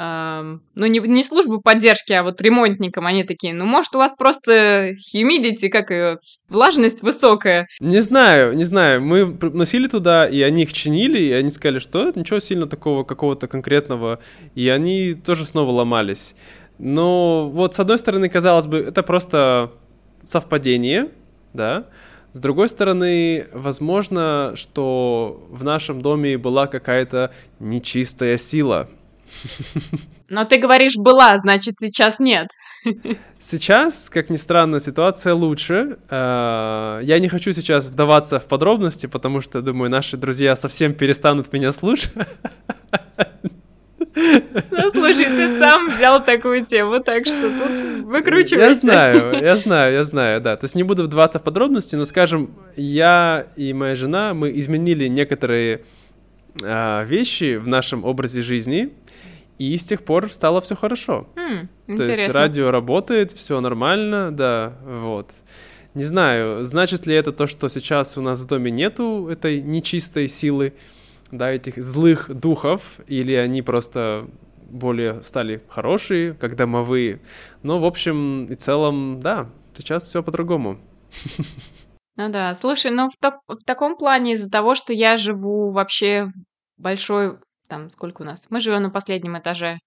ну, 0.00 0.86
не, 0.86 0.98
не 0.98 1.22
службу 1.22 1.60
поддержки, 1.60 2.12
а 2.14 2.22
вот 2.22 2.40
ремонтникам, 2.40 3.06
они 3.06 3.22
такие, 3.22 3.52
ну, 3.52 3.66
может, 3.66 3.94
у 3.94 3.98
вас 3.98 4.14
просто 4.16 4.94
humidity, 5.14 5.68
как 5.68 5.90
ее, 5.90 6.16
влажность 6.48 7.02
высокая. 7.02 7.68
Не 7.80 8.00
знаю, 8.00 8.56
не 8.56 8.64
знаю, 8.64 9.02
мы 9.02 9.36
носили 9.52 9.88
туда, 9.88 10.26
и 10.26 10.40
они 10.40 10.62
их 10.62 10.72
чинили, 10.72 11.18
и 11.18 11.32
они 11.32 11.50
сказали, 11.50 11.80
что 11.80 12.12
ничего 12.14 12.40
сильно 12.40 12.66
такого 12.66 13.04
какого-то 13.04 13.46
конкретного, 13.46 14.20
и 14.54 14.68
они 14.70 15.12
тоже 15.12 15.44
снова 15.44 15.70
ломались. 15.70 16.34
Но 16.78 17.50
вот 17.50 17.74
с 17.74 17.80
одной 17.80 17.98
стороны, 17.98 18.30
казалось 18.30 18.66
бы, 18.66 18.78
это 18.78 19.02
просто 19.02 19.72
совпадение, 20.22 21.10
да, 21.52 21.88
с 22.32 22.38
другой 22.38 22.68
стороны, 22.68 23.48
возможно, 23.52 24.52
что 24.54 25.46
в 25.50 25.64
нашем 25.64 26.00
доме 26.00 26.38
была 26.38 26.68
какая-то 26.68 27.32
нечистая 27.58 28.38
сила, 28.38 28.88
но 30.28 30.44
ты 30.44 30.58
говоришь 30.58 30.96
«была», 30.96 31.36
значит, 31.38 31.74
сейчас 31.78 32.20
нет. 32.20 32.48
Сейчас, 33.38 34.08
как 34.10 34.30
ни 34.30 34.36
странно, 34.36 34.80
ситуация 34.80 35.34
лучше. 35.34 35.98
Э, 36.08 37.00
я 37.02 37.18
не 37.18 37.28
хочу 37.28 37.52
сейчас 37.52 37.86
вдаваться 37.86 38.40
в 38.40 38.46
подробности, 38.46 39.06
потому 39.06 39.40
что, 39.40 39.60
думаю, 39.60 39.90
наши 39.90 40.16
друзья 40.16 40.56
совсем 40.56 40.94
перестанут 40.94 41.52
меня 41.52 41.72
слушать. 41.72 42.12
Ну, 44.14 44.90
слушай, 44.92 45.26
ты 45.26 45.58
сам 45.58 45.88
взял 45.88 46.24
такую 46.24 46.64
тему, 46.64 47.00
так 47.00 47.26
что 47.26 47.42
тут 47.42 48.04
выкручивайся. 48.04 48.66
Я 48.66 48.74
знаю, 48.74 49.42
я 49.42 49.56
знаю, 49.56 49.94
я 49.94 50.04
знаю, 50.04 50.40
да. 50.40 50.56
То 50.56 50.64
есть 50.64 50.74
не 50.74 50.82
буду 50.82 51.04
вдаваться 51.04 51.38
в 51.38 51.42
подробности, 51.42 51.96
но, 51.96 52.04
скажем, 52.04 52.50
я 52.76 53.46
и 53.56 53.72
моя 53.72 53.94
жена, 53.94 54.34
мы 54.34 54.56
изменили 54.58 55.06
некоторые 55.06 55.82
а, 56.62 57.04
вещи 57.04 57.56
в 57.56 57.68
нашем 57.68 58.04
образе 58.04 58.42
жизни, 58.42 58.92
и 59.60 59.76
с 59.76 59.84
тех 59.84 60.02
пор 60.04 60.30
стало 60.30 60.62
все 60.62 60.74
хорошо. 60.74 61.28
Mm, 61.36 61.96
То 61.96 62.02
есть 62.04 62.32
радио 62.32 62.70
работает, 62.70 63.30
все 63.30 63.60
нормально, 63.60 64.32
да, 64.32 64.72
вот. 64.82 65.32
Не 65.92 66.04
знаю, 66.04 66.64
значит 66.64 67.06
ли 67.06 67.14
это 67.14 67.30
то, 67.30 67.46
что 67.46 67.68
сейчас 67.68 68.16
у 68.16 68.22
нас 68.22 68.40
в 68.40 68.46
доме 68.46 68.70
нету 68.70 69.28
этой 69.28 69.60
нечистой 69.60 70.28
силы, 70.28 70.72
да, 71.30 71.50
этих 71.50 71.76
злых 71.76 72.34
духов, 72.34 73.00
или 73.06 73.34
они 73.34 73.60
просто 73.60 74.26
более 74.70 75.22
стали 75.22 75.62
хорошие, 75.68 76.32
как 76.32 76.56
домовые. 76.56 77.20
Но, 77.62 77.78
в 77.80 77.84
общем 77.84 78.46
и 78.46 78.54
целом, 78.54 79.20
да, 79.20 79.50
сейчас 79.74 80.06
все 80.06 80.22
по-другому. 80.22 80.78
Ну 82.16 82.28
да, 82.30 82.54
слушай, 82.54 82.90
ну 82.90 83.10
в, 83.10 83.16
так- 83.20 83.40
в 83.46 83.62
таком 83.66 83.96
плане 83.96 84.32
из-за 84.32 84.50
того, 84.50 84.74
что 84.74 84.94
я 84.94 85.16
живу 85.18 85.70
вообще 85.70 86.32
в 86.78 86.82
большой 86.82 87.38
там 87.70 87.90
сколько 87.90 88.22
у 88.22 88.24
нас? 88.24 88.48
Мы 88.50 88.60
живем 88.60 88.82
на 88.82 88.90
последнем 88.90 89.38
этаже 89.38 89.78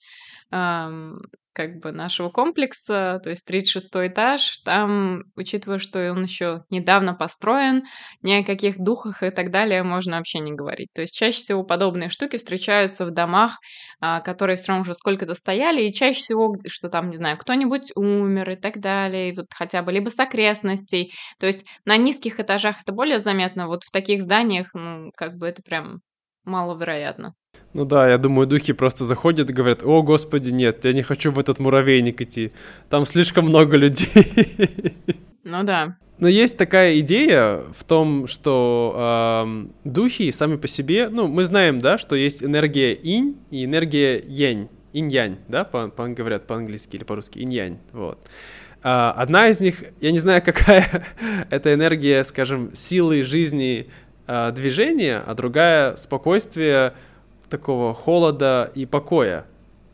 эм, 0.51 1.21
как 1.53 1.79
бы 1.79 1.91
нашего 1.91 2.29
комплекса, 2.29 3.19
то 3.23 3.29
есть 3.29 3.45
36 3.45 3.91
этаж. 4.07 4.59
Там, 4.65 5.23
учитывая, 5.35 5.77
что 5.77 6.11
он 6.11 6.23
еще 6.23 6.59
недавно 6.69 7.13
построен, 7.13 7.83
ни 8.21 8.33
о 8.33 8.43
каких 8.43 8.79
духах 8.79 9.23
и 9.23 9.29
так 9.29 9.51
далее 9.51 9.83
можно 9.83 10.17
вообще 10.17 10.39
не 10.39 10.53
говорить. 10.53 10.89
То 10.93 11.01
есть 11.01 11.13
чаще 11.15 11.37
всего 11.37 11.63
подобные 11.63 12.09
штуки 12.09 12.37
встречаются 12.37 13.05
в 13.05 13.11
домах, 13.11 13.59
э, 14.01 14.21
которые 14.21 14.55
все 14.55 14.69
равно 14.69 14.81
уже 14.81 14.95
сколько-то 14.95 15.33
стояли, 15.35 15.83
и 15.83 15.93
чаще 15.93 16.19
всего, 16.19 16.55
что 16.67 16.89
там, 16.89 17.09
не 17.09 17.17
знаю, 17.17 17.37
кто-нибудь 17.37 17.91
умер 17.95 18.51
и 18.51 18.55
так 18.55 18.79
далее, 18.79 19.29
и 19.29 19.35
вот 19.35 19.47
хотя 19.53 19.83
бы 19.83 19.91
либо 19.91 20.09
с 20.09 20.19
окрестностей. 20.19 21.13
То 21.39 21.45
есть 21.47 21.67
на 21.85 21.97
низких 21.97 22.39
этажах 22.39 22.81
это 22.81 22.93
более 22.93 23.19
заметно, 23.19 23.67
вот 23.67 23.83
в 23.83 23.91
таких 23.91 24.21
зданиях, 24.21 24.69
ну, 24.73 25.11
как 25.15 25.37
бы 25.37 25.47
это 25.47 25.61
прям 25.61 26.01
маловероятно. 26.45 27.35
Ну 27.73 27.85
да, 27.85 28.07
я 28.09 28.17
думаю, 28.17 28.47
духи 28.47 28.73
просто 28.73 29.05
заходят 29.05 29.49
и 29.49 29.53
говорят, 29.53 29.83
о, 29.83 30.03
господи, 30.03 30.51
нет, 30.51 30.85
я 30.85 30.93
не 30.93 31.01
хочу 31.01 31.31
в 31.31 31.39
этот 31.39 31.59
муравейник 31.59 32.21
идти, 32.21 32.51
там 32.89 33.05
слишком 33.05 33.45
много 33.45 33.77
людей. 33.77 34.07
Ну 35.45 35.63
да. 35.63 35.97
Но 36.19 36.29
есть 36.29 36.57
такая 36.57 37.01
идея 37.01 37.63
в 37.77 37.83
том, 37.83 38.27
что 38.27 39.43
э, 39.45 39.67
духи 39.83 40.31
сами 40.31 40.55
по 40.55 40.69
себе, 40.69 41.09
ну, 41.09 41.27
мы 41.27 41.43
знаем, 41.43 41.79
да, 41.79 41.97
что 41.97 42.15
есть 42.15 42.41
энергия 42.41 42.93
инь 42.93 43.37
и 43.51 43.65
энергия 43.65 44.23
янь, 44.25 44.69
инь-янь, 44.93 45.39
да, 45.49 45.65
по, 45.65 45.89
по, 45.89 46.07
говорят 46.07 46.47
по-английски 46.47 46.95
или 46.95 47.03
по-русски, 47.03 47.39
инь-янь, 47.39 47.79
вот. 47.91 48.29
Э, 48.83 49.11
одна 49.15 49.49
из 49.49 49.59
них, 49.59 49.83
я 49.99 50.11
не 50.11 50.19
знаю, 50.19 50.41
какая 50.45 51.05
это 51.49 51.73
энергия, 51.73 52.23
скажем, 52.23 52.73
силы 52.73 53.23
жизни 53.23 53.89
э, 54.27 54.51
движения, 54.51 55.23
а 55.25 55.33
другая 55.33 55.95
спокойствие, 55.95 56.93
такого 57.49 57.93
холода 57.93 58.71
и 58.73 58.85
покоя. 58.85 59.45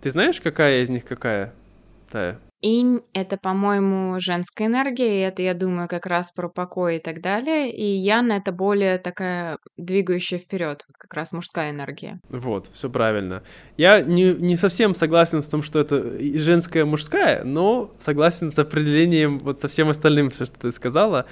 Ты 0.01 0.11
знаешь, 0.11 0.39
какая 0.39 0.81
из 0.81 0.89
них 0.89 1.05
какая? 1.05 1.53
Тая? 2.09 2.39
Инь— 2.61 3.01
это, 3.13 3.37
по-моему, 3.37 4.19
женская 4.19 4.65
энергия, 4.65 5.19
и 5.19 5.21
это, 5.21 5.41
я 5.41 5.53
думаю, 5.53 5.87
как 5.87 6.05
раз 6.05 6.31
про 6.31 6.49
покой 6.49 6.97
и 6.97 6.99
так 6.99 7.21
далее. 7.21 7.71
И 7.71 7.85
Ян— 7.85 8.31
это 8.33 8.51
более 8.51 8.97
такая 8.97 9.59
двигающая 9.77 10.37
вперед, 10.37 10.85
как 10.97 11.13
раз 11.13 11.31
мужская 11.31 11.71
энергия. 11.71 12.19
Вот, 12.29 12.69
все 12.73 12.89
правильно. 12.89 13.43
Я 13.77 14.01
не, 14.01 14.33
не 14.33 14.57
совсем 14.57 14.93
согласен 14.93 15.41
с 15.41 15.47
том, 15.47 15.63
что 15.63 15.79
это 15.79 16.17
женская, 16.39 16.83
мужская, 16.83 17.45
но 17.45 17.91
согласен 17.97 18.51
с 18.51 18.59
определением 18.59 19.39
вот 19.39 19.61
со 19.61 19.69
всем 19.69 19.87
остальным, 19.87 20.29
все, 20.29 20.43
что 20.45 20.59
ты 20.59 20.71
сказала. 20.73 21.25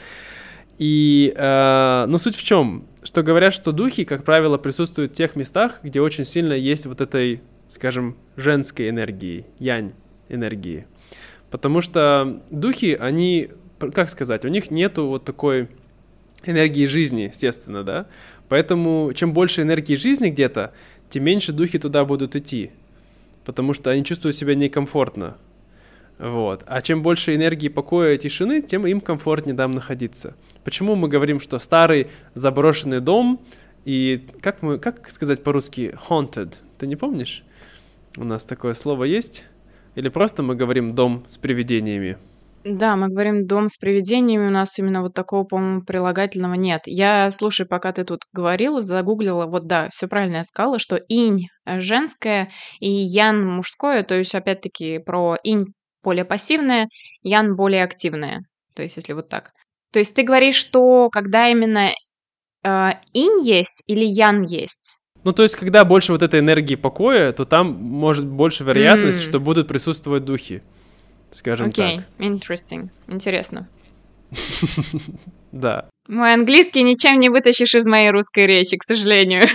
И, 0.78 1.34
э, 1.36 2.06
но 2.08 2.18
суть 2.18 2.36
в 2.36 2.44
чем? 2.44 2.86
Что 3.04 3.24
говорят, 3.24 3.54
что 3.54 3.72
духи, 3.72 4.06
как 4.06 4.24
правило, 4.24 4.58
присутствуют 4.58 5.12
в 5.12 5.16
тех 5.16 5.36
местах, 5.36 5.80
где 5.82 6.02
очень 6.02 6.26
сильно 6.26 6.54
есть 6.54 6.86
вот 6.86 7.02
этой, 7.02 7.42
скажем, 7.68 8.16
женской 8.36 8.90
энергии, 8.90 9.46
янь 9.60 9.94
энергии. 10.30 10.86
Потому 11.50 11.82
что 11.82 12.42
духи, 12.52 12.98
они, 13.00 13.50
как 13.80 14.10
сказать, 14.10 14.46
у 14.46 14.50
них 14.50 14.70
нету 14.70 15.08
вот 15.08 15.24
такой 15.26 15.70
энергии 16.46 16.86
жизни, 16.86 17.22
естественно, 17.24 17.84
да? 17.84 18.08
Поэтому 18.50 19.12
чем 19.14 19.34
больше 19.34 19.62
энергии 19.64 19.96
жизни 19.96 20.30
где-то, 20.30 20.74
тем 21.10 21.24
меньше 21.24 21.54
духи 21.54 21.80
туда 21.80 22.06
будут 22.06 22.36
идти. 22.36 22.72
Потому 23.46 23.74
что 23.74 23.90
они 23.90 24.04
чувствуют 24.04 24.36
себя 24.36 24.56
некомфортно. 24.56 25.38
Вот. 26.20 26.64
А 26.66 26.82
чем 26.82 27.04
больше 27.04 27.36
энергии 27.36 27.68
покоя 27.68 28.16
и 28.16 28.18
тишины, 28.18 28.62
тем 28.62 28.86
им 28.88 29.02
комфортнее 29.02 29.56
там 29.56 29.72
находиться. 29.72 30.36
Почему 30.68 30.96
мы 30.96 31.08
говорим, 31.08 31.40
что 31.40 31.60
старый 31.60 32.10
заброшенный 32.36 33.00
дом 33.00 33.40
и 33.86 34.28
как 34.42 34.62
мы, 34.62 34.78
как 34.80 35.10
сказать 35.10 35.42
по-русски 35.42 35.98
haunted? 36.10 36.56
Ты 36.78 36.88
не 36.88 36.98
помнишь? 36.98 37.46
У 38.18 38.26
нас 38.26 38.44
такое 38.44 38.74
слово 38.74 39.06
есть? 39.06 39.46
Или 39.96 40.10
просто 40.10 40.44
мы 40.44 40.56
говорим 40.56 40.94
дом 40.94 41.24
с 41.30 41.38
привидениями? 41.38 42.18
Да, 42.66 42.98
мы 42.98 43.08
говорим 43.08 43.48
дом 43.48 43.70
с 43.70 43.78
привидениями, 43.78 44.48
у 44.48 44.50
нас 44.50 44.78
именно 44.78 45.02
вот 45.04 45.14
такого, 45.14 45.46
по-моему, 45.46 45.84
прилагательного 45.84 46.56
нет. 46.56 46.82
Я, 46.86 47.32
слушай, 47.32 47.66
пока 47.66 47.94
ты 47.94 48.04
тут 48.04 48.24
говорила, 48.34 48.82
загуглила, 48.82 49.46
вот 49.46 49.68
да, 49.68 49.88
все 49.90 50.10
правильно 50.10 50.38
я 50.38 50.44
сказала, 50.44 50.80
что 50.80 50.98
инь 50.98 51.48
женское 51.66 52.50
и 52.82 52.90
ян 52.90 53.48
мужское, 53.48 54.04
то 54.04 54.16
есть 54.16 54.36
опять-таки 54.36 55.00
про 55.00 55.38
инь 55.44 55.68
более 56.04 56.26
пассивное, 56.26 56.90
ян 57.22 57.56
более 57.56 57.86
активное. 57.86 58.42
То 58.76 58.84
есть 58.84 58.98
если 58.98 59.14
вот 59.14 59.30
так. 59.30 59.52
То 59.92 60.00
есть 60.00 60.16
ты 60.16 60.24
говоришь, 60.24 60.56
что 60.56 61.10
когда 61.10 61.50
именно 61.50 61.92
э, 62.64 62.90
инь 63.14 63.42
есть 63.44 63.84
или 63.88 64.06
ян 64.06 64.44
есть? 64.44 65.00
Ну, 65.24 65.34
то 65.34 65.44
есть, 65.44 65.56
когда 65.56 65.84
больше 65.84 66.14
вот 66.14 66.22
этой 66.22 66.40
энергии 66.40 66.76
покоя, 66.76 67.34
то 67.34 67.44
там 67.44 67.74
может 67.74 68.26
больше 68.26 68.64
вероятность, 68.64 69.20
mm. 69.20 69.30
что 69.30 69.40
будут 69.40 69.68
присутствовать 69.68 70.24
духи 70.24 70.62
скажем 71.32 71.68
okay. 71.68 72.02
так. 72.18 72.26
interesting. 72.26 72.90
Интересно. 73.08 73.68
Да. 75.54 75.90
Мой 76.10 76.34
английский 76.34 76.84
ничем 76.84 77.20
не 77.22 77.30
вытащишь 77.30 77.74
из 77.74 77.88
моей 77.88 78.12
русской 78.12 78.46
речи, 78.46 78.76
к 78.76 78.84
сожалению. 78.84 79.46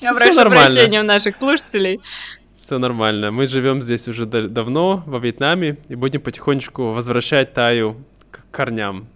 Я 0.00 0.14
прошу 0.14 0.48
прощения 0.48 1.00
у 1.00 1.04
наших 1.04 1.34
слушателей. 1.34 2.00
Все 2.56 2.78
нормально. 2.78 3.32
Мы 3.32 3.46
живем 3.46 3.82
здесь 3.82 4.06
уже 4.06 4.26
давно, 4.26 5.02
во 5.06 5.18
Вьетнаме, 5.18 5.78
и 5.88 5.96
будем 5.96 6.20
потихонечку 6.20 6.92
возвращать 6.92 7.52
Таю 7.52 7.96
к 8.30 8.44
корням. 8.52 9.08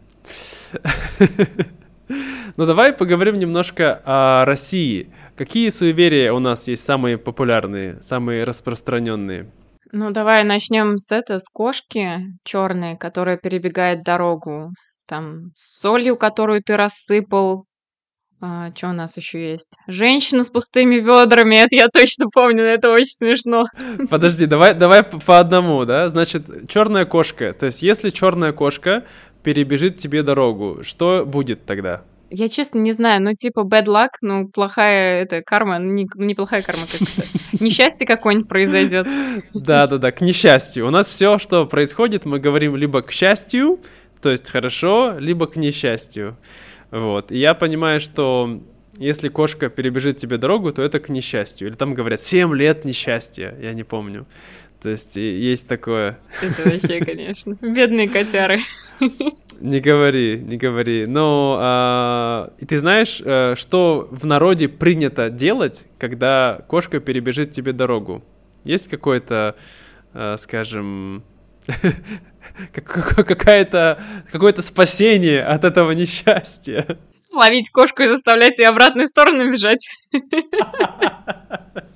Ну 2.56 2.64
давай 2.64 2.92
поговорим 2.92 3.38
немножко 3.38 4.00
о 4.04 4.45
России. 4.45 5.12
Какие 5.37 5.68
суеверия 5.71 6.33
у 6.33 6.38
нас 6.38 6.68
есть 6.68 6.85
самые 6.85 7.18
популярные, 7.18 8.00
самые 8.00 8.45
распространенные? 8.45 9.50
Ну, 9.92 10.11
давай 10.11 10.45
начнем 10.45 10.99
с 10.99 11.12
этого, 11.12 11.38
с 11.38 11.49
кошки 11.49 12.21
черной, 12.45 12.97
которая 12.97 13.37
перебегает 13.37 14.02
дорогу. 14.02 14.71
Там 15.06 15.52
с 15.54 15.80
солью, 15.80 16.16
которую 16.16 16.62
ты 16.62 16.76
рассыпал. 16.76 17.66
А, 18.40 18.71
что 18.75 18.88
у 18.88 18.92
нас 18.92 19.16
еще 19.16 19.50
есть? 19.50 19.78
Женщина 19.87 20.42
с 20.42 20.50
пустыми 20.50 20.97
ведрами, 20.97 21.56
это 21.56 21.75
я 21.76 21.88
точно 21.88 22.26
помню, 22.33 22.64
это 22.64 22.90
очень 22.90 23.06
смешно. 23.06 23.64
Подожди, 24.11 24.47
давай, 24.47 24.75
давай 24.75 25.02
по 25.02 25.38
одному, 25.38 25.85
да? 25.87 26.09
Значит, 26.09 26.68
черная 26.68 27.06
кошка. 27.06 27.54
То 27.54 27.66
есть, 27.66 27.83
если 27.83 28.11
черная 28.11 28.52
кошка 28.52 29.04
перебежит 29.46 29.98
тебе 29.98 30.24
дорогу, 30.24 30.80
что 30.82 31.24
будет 31.24 31.66
тогда? 31.66 32.02
Я 32.30 32.48
честно 32.48 32.80
не 32.80 32.90
знаю, 32.90 33.22
ну 33.22 33.32
типа 33.32 33.60
bad 33.60 33.84
luck, 33.84 34.08
ну 34.20 34.48
плохая 34.48 35.22
это 35.22 35.40
карма, 35.40 35.78
ну, 35.78 35.92
не, 35.92 36.08
ну, 36.16 36.24
неплохая 36.24 36.62
карма 36.62 36.82
как-то. 36.90 37.22
Несчастье 37.64 38.04
какое-нибудь 38.08 38.48
произойдет. 38.48 39.06
Да-да-да, 39.54 40.10
к 40.10 40.20
несчастью. 40.20 40.88
У 40.88 40.90
нас 40.90 41.06
все, 41.06 41.38
что 41.38 41.64
происходит, 41.64 42.24
мы 42.24 42.40
говорим 42.40 42.74
либо 42.74 43.02
к 43.02 43.12
счастью, 43.12 43.78
то 44.20 44.30
есть 44.30 44.50
хорошо, 44.50 45.14
либо 45.16 45.46
к 45.46 45.54
несчастью. 45.54 46.36
Вот. 46.90 47.30
И 47.30 47.38
я 47.38 47.54
понимаю, 47.54 48.00
что 48.00 48.60
если 48.98 49.28
кошка 49.28 49.68
перебежит 49.68 50.16
тебе 50.16 50.38
дорогу, 50.38 50.72
то 50.72 50.82
это 50.82 50.98
к 50.98 51.08
несчастью. 51.08 51.68
Или 51.68 51.76
там 51.76 51.94
говорят 51.94 52.20
7 52.20 52.52
лет 52.56 52.84
несчастья, 52.84 53.56
я 53.60 53.74
не 53.74 53.84
помню. 53.84 54.26
То 54.83 54.90
есть 54.90 55.16
есть 55.16 55.66
такое. 55.66 56.18
Это 56.42 56.68
вообще, 56.68 57.00
конечно. 57.04 57.56
Бедные 57.61 58.09
котяры. 58.09 58.61
Не 59.61 59.80
говори, 59.80 60.42
не 60.45 60.56
говори. 60.56 61.04
Но 61.06 61.59
а, 61.61 62.52
и 62.59 62.66
ты 62.66 62.78
знаешь, 62.78 63.23
а, 63.25 63.54
что 63.56 64.09
в 64.11 64.26
народе 64.26 64.68
принято 64.68 65.30
делать, 65.30 65.87
когда 65.99 66.61
кошка 66.68 67.00
перебежит 67.00 67.52
тебе 67.52 67.73
дорогу? 67.73 68.23
Есть 68.64 68.88
какое-то, 68.88 69.56
а, 70.12 70.37
скажем, 70.37 71.25
какая-то 72.73 73.99
какое-то 74.30 74.62
спасение 74.62 75.42
от 75.42 75.64
этого 75.64 75.92
несчастья? 75.92 76.99
Ловить 77.33 77.71
кошку 77.71 78.02
и 78.02 78.06
заставлять 78.06 78.59
ее 78.59 78.68
обратной 78.68 79.06
сторону 79.09 79.50
бежать. 79.50 79.88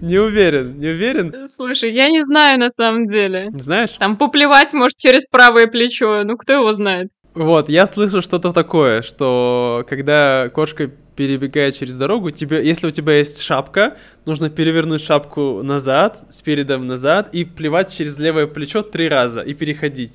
Не 0.00 0.18
уверен, 0.18 0.78
не 0.78 0.88
уверен. 0.88 1.48
Слушай, 1.48 1.90
я 1.92 2.08
не 2.10 2.22
знаю 2.22 2.58
на 2.58 2.70
самом 2.70 3.04
деле. 3.04 3.50
Знаешь? 3.54 3.92
Там 3.92 4.16
поплевать 4.16 4.72
может 4.72 4.98
через 4.98 5.26
правое 5.26 5.66
плечо, 5.66 6.22
ну 6.24 6.36
кто 6.36 6.54
его 6.54 6.72
знает. 6.72 7.08
Вот, 7.34 7.68
я 7.68 7.86
слышал 7.86 8.20
что-то 8.20 8.52
такое, 8.52 9.02
что 9.02 9.84
когда 9.88 10.48
кошка 10.54 10.86
перебегает 11.16 11.76
через 11.76 11.96
дорогу, 11.96 12.30
тебе, 12.30 12.64
если 12.64 12.86
у 12.86 12.90
тебя 12.90 13.18
есть 13.18 13.40
шапка, 13.40 13.96
нужно 14.24 14.50
перевернуть 14.50 15.02
шапку 15.02 15.62
назад, 15.62 16.26
с 16.30 16.42
передом 16.42 16.86
назад, 16.86 17.30
и 17.32 17.44
плевать 17.44 17.92
через 17.92 18.18
левое 18.18 18.46
плечо 18.46 18.82
три 18.82 19.08
раза 19.08 19.40
и 19.40 19.52
переходить. 19.52 20.12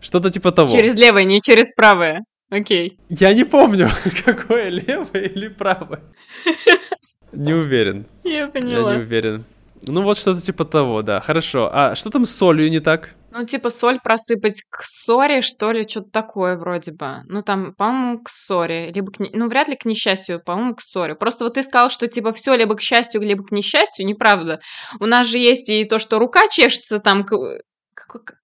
Что-то 0.00 0.30
типа 0.30 0.52
того. 0.52 0.70
Через 0.70 0.94
левое, 0.94 1.24
не 1.24 1.40
через 1.40 1.72
правое. 1.74 2.20
Окей. 2.50 2.98
Я 3.08 3.34
не 3.34 3.44
помню, 3.44 3.88
какое 4.24 4.68
левое 4.68 5.24
или 5.24 5.48
правое. 5.48 6.02
Не 7.32 7.54
уверен. 7.54 8.06
Я 8.24 8.48
поняла. 8.48 8.92
Я 8.92 8.98
не 8.98 9.02
уверен. 9.02 9.44
Ну 9.82 10.02
вот 10.02 10.18
что-то 10.18 10.42
типа 10.42 10.64
того, 10.64 11.02
да. 11.02 11.20
Хорошо. 11.20 11.70
А 11.72 11.94
что 11.94 12.10
там 12.10 12.24
с 12.24 12.34
солью 12.34 12.70
не 12.70 12.80
так? 12.80 13.14
Ну, 13.32 13.46
типа 13.46 13.70
соль 13.70 14.00
просыпать 14.00 14.62
к 14.68 14.82
ссоре, 14.82 15.40
что 15.40 15.70
ли, 15.70 15.86
что-то 15.88 16.10
такое 16.10 16.56
вроде 16.56 16.90
бы. 16.90 17.22
Ну, 17.28 17.42
там, 17.42 17.74
по-моему, 17.74 18.22
к 18.22 18.28
ссоре. 18.28 18.90
Либо 18.90 19.12
к... 19.12 19.16
Ну, 19.18 19.46
вряд 19.46 19.68
ли 19.68 19.76
к 19.76 19.84
несчастью, 19.84 20.42
по-моему, 20.44 20.74
к 20.74 20.82
ссоре. 20.82 21.14
Просто 21.14 21.44
вот 21.44 21.54
ты 21.54 21.62
сказал, 21.62 21.90
что, 21.90 22.08
типа, 22.08 22.32
все 22.32 22.54
либо 22.54 22.74
к 22.74 22.80
счастью, 22.80 23.20
либо 23.20 23.44
к 23.44 23.52
несчастью. 23.52 24.04
Неправда. 24.04 24.60
У 24.98 25.06
нас 25.06 25.28
же 25.28 25.38
есть 25.38 25.68
и 25.68 25.84
то, 25.84 26.00
что 26.00 26.18
рука 26.18 26.48
чешется 26.48 26.98
там, 26.98 27.24
к... 27.24 27.32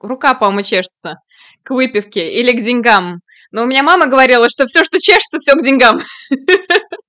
рука, 0.01 0.35
по-моему, 0.35 0.62
чешется 0.62 1.16
к 1.64 1.70
выпивке 1.72 2.33
или 2.33 2.53
к 2.53 2.62
деньгам. 2.62 3.20
Но 3.51 3.64
у 3.64 3.66
меня 3.66 3.83
мама 3.83 4.07
говорила, 4.07 4.49
что 4.49 4.66
все, 4.66 4.85
что 4.85 5.01
чешется, 5.01 5.40
все 5.40 5.55
к 5.55 5.64
деньгам. 5.64 6.01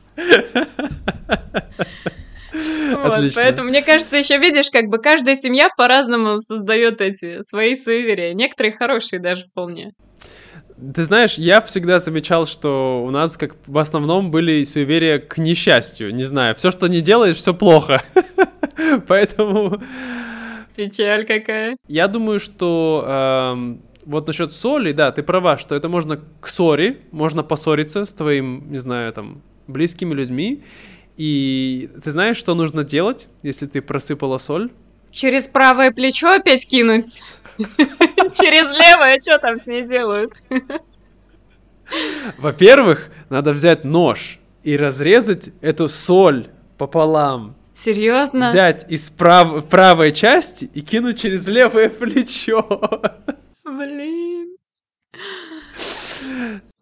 Вот, 2.93 3.31
поэтому, 3.35 3.69
мне 3.69 3.81
кажется, 3.81 4.17
еще 4.17 4.37
видишь, 4.37 4.69
как 4.71 4.87
бы 4.87 4.97
каждая 4.97 5.35
семья 5.35 5.69
по-разному 5.77 6.39
создает 6.39 7.01
эти 7.01 7.41
свои 7.41 7.75
суеверия. 7.75 8.33
Некоторые 8.33 8.73
хорошие 8.73 9.19
даже 9.19 9.45
вполне. 9.45 9.93
Ты 10.93 11.03
знаешь, 11.03 11.35
я 11.35 11.61
всегда 11.61 11.97
замечал, 11.99 12.45
что 12.45 13.03
у 13.03 13.09
нас 13.09 13.35
как 13.35 13.55
в 13.65 13.77
основном 13.77 14.29
были 14.29 14.63
суеверия 14.63 15.17
к 15.19 15.37
несчастью. 15.37 16.13
Не 16.13 16.23
знаю, 16.23 16.55
все, 16.55 16.69
что 16.69 16.87
не 16.87 17.01
делаешь, 17.01 17.37
все 17.37 17.53
плохо. 17.53 18.01
Поэтому... 19.07 19.81
Печаль 20.75 21.25
какая. 21.25 21.75
Я 21.87 22.07
думаю, 22.07 22.37
что 22.37 23.03
эм, 23.07 23.81
вот 24.05 24.27
насчет 24.27 24.53
соли, 24.53 24.91
да, 24.91 25.11
ты 25.11 25.23
права, 25.23 25.57
что 25.57 25.73
это 25.73 25.89
можно 25.89 26.19
к 26.39 26.47
ссоре, 26.47 26.99
можно 27.09 27.41
поссориться 27.41 28.05
с 28.05 28.13
твоим, 28.13 28.71
не 28.71 28.77
знаю, 28.77 29.11
там, 29.11 29.41
близкими 29.67 30.13
людьми. 30.13 30.63
И 31.17 31.89
ты 32.03 32.11
знаешь, 32.11 32.37
что 32.37 32.53
нужно 32.55 32.83
делать, 32.83 33.27
если 33.43 33.65
ты 33.65 33.81
просыпала 33.81 34.37
соль? 34.37 34.71
Через 35.11 35.47
правое 35.47 35.91
плечо 35.91 36.33
опять 36.33 36.67
кинуть? 36.67 37.21
Через 37.57 38.71
левое, 38.71 39.19
что 39.21 39.39
там 39.39 39.55
с 39.55 39.65
ней 39.65 39.87
делают? 39.87 40.33
Во-первых, 42.37 43.09
надо 43.29 43.51
взять 43.53 43.83
нож 43.83 44.39
и 44.63 44.77
разрезать 44.77 45.49
эту 45.61 45.87
соль 45.87 46.49
пополам. 46.77 47.55
Серьезно? 47.73 48.49
Взять 48.49 48.89
из 48.91 49.09
прав... 49.09 49.67
правой 49.67 50.11
части 50.11 50.69
и 50.73 50.81
кинуть 50.81 51.21
через 51.21 51.47
левое 51.47 51.89
плечо. 51.89 52.65
Блин. 53.63 54.57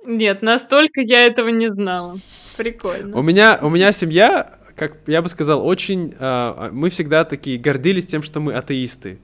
Нет, 0.05 0.41
настолько 0.41 1.01
я 1.01 1.25
этого 1.25 1.49
не 1.49 1.69
знала. 1.69 2.17
Прикольно. 2.57 3.17
У 3.17 3.21
меня, 3.21 3.59
у 3.61 3.69
меня 3.69 3.91
семья, 3.91 4.57
как 4.75 4.97
я 5.07 5.21
бы 5.21 5.29
сказал, 5.29 5.65
очень... 5.65 6.13
Э, 6.19 6.69
мы 6.71 6.89
всегда 6.89 7.25
такие 7.25 7.57
гордились 7.57 8.05
тем, 8.05 8.23
что 8.23 8.39
мы 8.39 8.53
атеисты. 8.53 9.19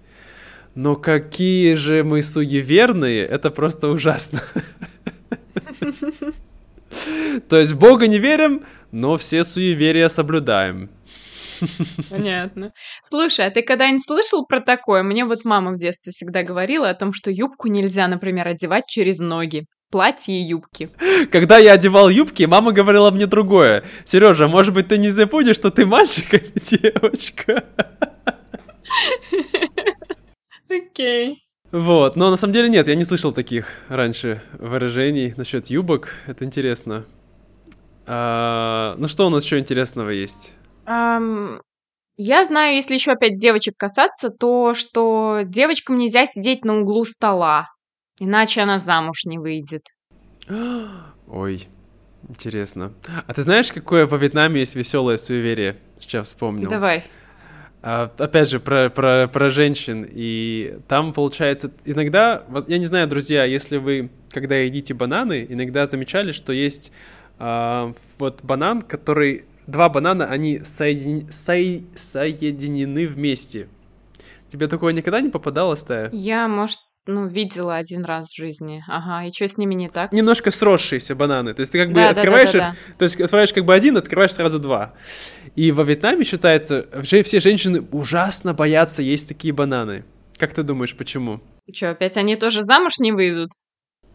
Но 0.75 0.95
какие 0.95 1.73
же 1.73 2.03
мы 2.03 2.23
суеверные, 2.23 3.25
это 3.25 3.51
просто 3.51 3.89
ужасно. 3.89 4.41
То 7.49 7.57
есть 7.57 7.71
в 7.71 7.79
Бога 7.79 8.07
не 8.07 8.19
верим, 8.19 8.63
но 8.91 9.17
все 9.17 9.43
суеверия 9.43 10.09
соблюдаем. 10.09 10.89
Понятно. 12.09 12.71
Слушай, 13.03 13.47
а 13.47 13.51
ты 13.51 13.61
когда-нибудь 13.61 14.05
слышал 14.05 14.45
про 14.45 14.61
такое? 14.61 15.03
Мне 15.03 15.25
вот 15.25 15.45
мама 15.45 15.71
в 15.71 15.77
детстве 15.77 16.11
всегда 16.11 16.43
говорила 16.43 16.89
о 16.89 16.95
том, 16.95 17.13
что 17.13 17.31
юбку 17.31 17.67
нельзя, 17.67 18.07
например, 18.07 18.47
одевать 18.47 18.85
через 18.87 19.19
ноги 19.19 19.65
платья 19.91 20.33
и 20.33 20.41
юбки. 20.41 20.89
Когда 21.31 21.57
я 21.57 21.73
одевал 21.73 22.09
юбки, 22.09 22.43
мама 22.43 22.71
говорила 22.71 23.11
мне 23.11 23.27
другое. 23.27 23.83
Сережа, 24.05 24.47
может 24.47 24.73
быть, 24.73 24.87
ты 24.87 24.97
не 24.97 25.09
забудешь, 25.09 25.55
что 25.57 25.69
ты 25.69 25.85
мальчик, 25.85 26.33
а 26.33 26.37
не 26.37 26.51
девочка? 26.55 27.65
Окей. 30.69 31.33
Okay. 31.33 31.35
Вот, 31.71 32.17
но 32.17 32.29
на 32.29 32.35
самом 32.35 32.53
деле 32.53 32.67
нет, 32.67 32.87
я 32.87 32.95
не 32.95 33.05
слышал 33.05 33.31
таких 33.31 33.67
раньше 33.87 34.41
выражений 34.59 35.33
насчет 35.37 35.67
юбок. 35.67 36.09
Это 36.27 36.43
интересно. 36.43 37.05
А, 38.05 38.95
ну 38.97 39.07
что 39.07 39.27
у 39.27 39.29
нас 39.29 39.45
еще 39.45 39.57
интересного 39.57 40.09
есть? 40.09 40.55
Um, 40.85 41.61
Я 42.17 42.43
знаю, 42.43 42.75
если 42.75 42.95
еще 42.95 43.11
опять 43.11 43.37
девочек 43.37 43.75
касаться, 43.77 44.29
то 44.31 44.73
что 44.73 45.43
девочкам 45.45 45.97
нельзя 45.97 46.25
сидеть 46.25 46.65
на 46.65 46.81
углу 46.81 47.05
стола, 47.05 47.67
иначе 48.21 48.61
она 48.61 48.79
замуж 48.79 49.25
не 49.25 49.37
выйдет. 49.39 49.87
Ой, 51.27 51.67
интересно. 52.29 52.93
А 53.27 53.33
ты 53.33 53.41
знаешь, 53.41 53.71
какое 53.73 54.05
во 54.05 54.17
Вьетнаме 54.17 54.59
есть 54.59 54.75
веселое 54.75 55.17
суеверие? 55.17 55.77
Сейчас 55.99 56.27
вспомнил. 56.27 56.69
Давай. 56.69 57.03
А, 57.81 58.11
опять 58.19 58.49
же, 58.49 58.59
про, 58.59 58.89
про, 58.89 59.27
про 59.27 59.49
женщин. 59.49 60.05
И 60.07 60.77
там, 60.87 61.13
получается, 61.13 61.71
иногда, 61.83 62.43
я 62.67 62.77
не 62.77 62.85
знаю, 62.85 63.07
друзья, 63.07 63.43
если 63.43 63.77
вы, 63.77 64.11
когда 64.29 64.55
едите 64.55 64.93
бананы, 64.93 65.45
иногда 65.49 65.87
замечали, 65.87 66.31
что 66.31 66.53
есть 66.53 66.91
а, 67.39 67.93
вот 68.19 68.41
банан, 68.43 68.81
который... 68.83 69.45
Два 69.67 69.89
банана, 69.89 70.25
они 70.25 70.59
соедин... 70.63 71.31
со... 71.31 71.53
соединены 71.95 73.07
вместе. 73.07 73.69
Тебе 74.49 74.67
такое 74.67 74.91
никогда 74.91 75.21
не 75.21 75.29
попадалось, 75.29 75.81
Тая? 75.81 76.09
Я, 76.11 76.47
может, 76.47 76.79
ну, 77.07 77.27
видела 77.27 77.75
один 77.75 78.05
раз 78.05 78.29
в 78.29 78.35
жизни. 78.35 78.83
Ага, 78.87 79.25
и 79.25 79.33
что 79.33 79.47
с 79.47 79.57
ними 79.57 79.73
не 79.73 79.89
так? 79.89 80.11
Немножко 80.11 80.51
сросшиеся 80.51 81.15
бананы. 81.15 81.53
То 81.53 81.61
есть 81.61 81.71
ты 81.71 81.79
как 81.79 81.89
бы 81.89 81.95
да, 81.95 82.09
открываешь 82.09 82.51
да, 82.51 82.59
да, 82.59 82.69
их, 82.69 82.73
да. 82.73 82.93
то 82.97 83.03
есть 83.03 83.19
открываешь 83.19 83.53
как 83.53 83.65
бы 83.65 83.73
один, 83.73 83.97
открываешь 83.97 84.33
сразу 84.33 84.59
два. 84.59 84.93
И 85.55 85.71
во 85.71 85.83
Вьетнаме 85.83 86.23
считается, 86.23 86.87
все 87.01 87.39
женщины 87.39 87.83
ужасно 87.91 88.53
боятся 88.53 89.01
есть 89.01 89.27
такие 89.27 89.53
бананы. 89.53 90.05
Как 90.37 90.53
ты 90.53 90.63
думаешь, 90.63 90.95
почему? 90.95 91.41
Что, 91.71 91.91
опять 91.91 92.17
они 92.17 92.35
тоже 92.35 92.63
замуж 92.63 92.99
не 92.99 93.11
выйдут? 93.11 93.51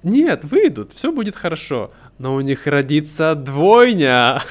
Нет, 0.03 0.45
выйдут, 0.45 0.93
все 0.93 1.11
будет 1.11 1.35
хорошо. 1.35 1.93
Но 2.19 2.35
у 2.35 2.41
них 2.41 2.67
родится 2.67 3.35
двойня. 3.35 4.43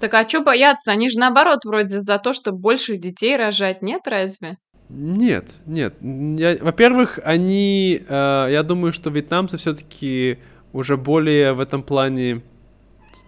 Так 0.00 0.14
а 0.14 0.28
что 0.28 0.40
бояться? 0.40 0.90
Они 0.90 1.08
же 1.08 1.18
наоборот 1.18 1.60
вроде 1.64 2.00
за 2.00 2.18
то, 2.18 2.32
чтобы 2.32 2.58
больше 2.58 2.96
детей 2.96 3.36
рожать, 3.36 3.80
нет 3.80 4.02
разве? 4.06 4.56
Нет, 4.88 5.52
нет. 5.66 5.96
во-первых, 6.00 7.18
они, 7.22 8.02
э, 8.08 8.48
я 8.50 8.62
думаю, 8.62 8.92
что 8.92 9.10
вьетнамцы 9.10 9.58
все-таки 9.58 10.38
уже 10.72 10.96
более 10.96 11.52
в 11.52 11.60
этом 11.60 11.82
плане, 11.82 12.42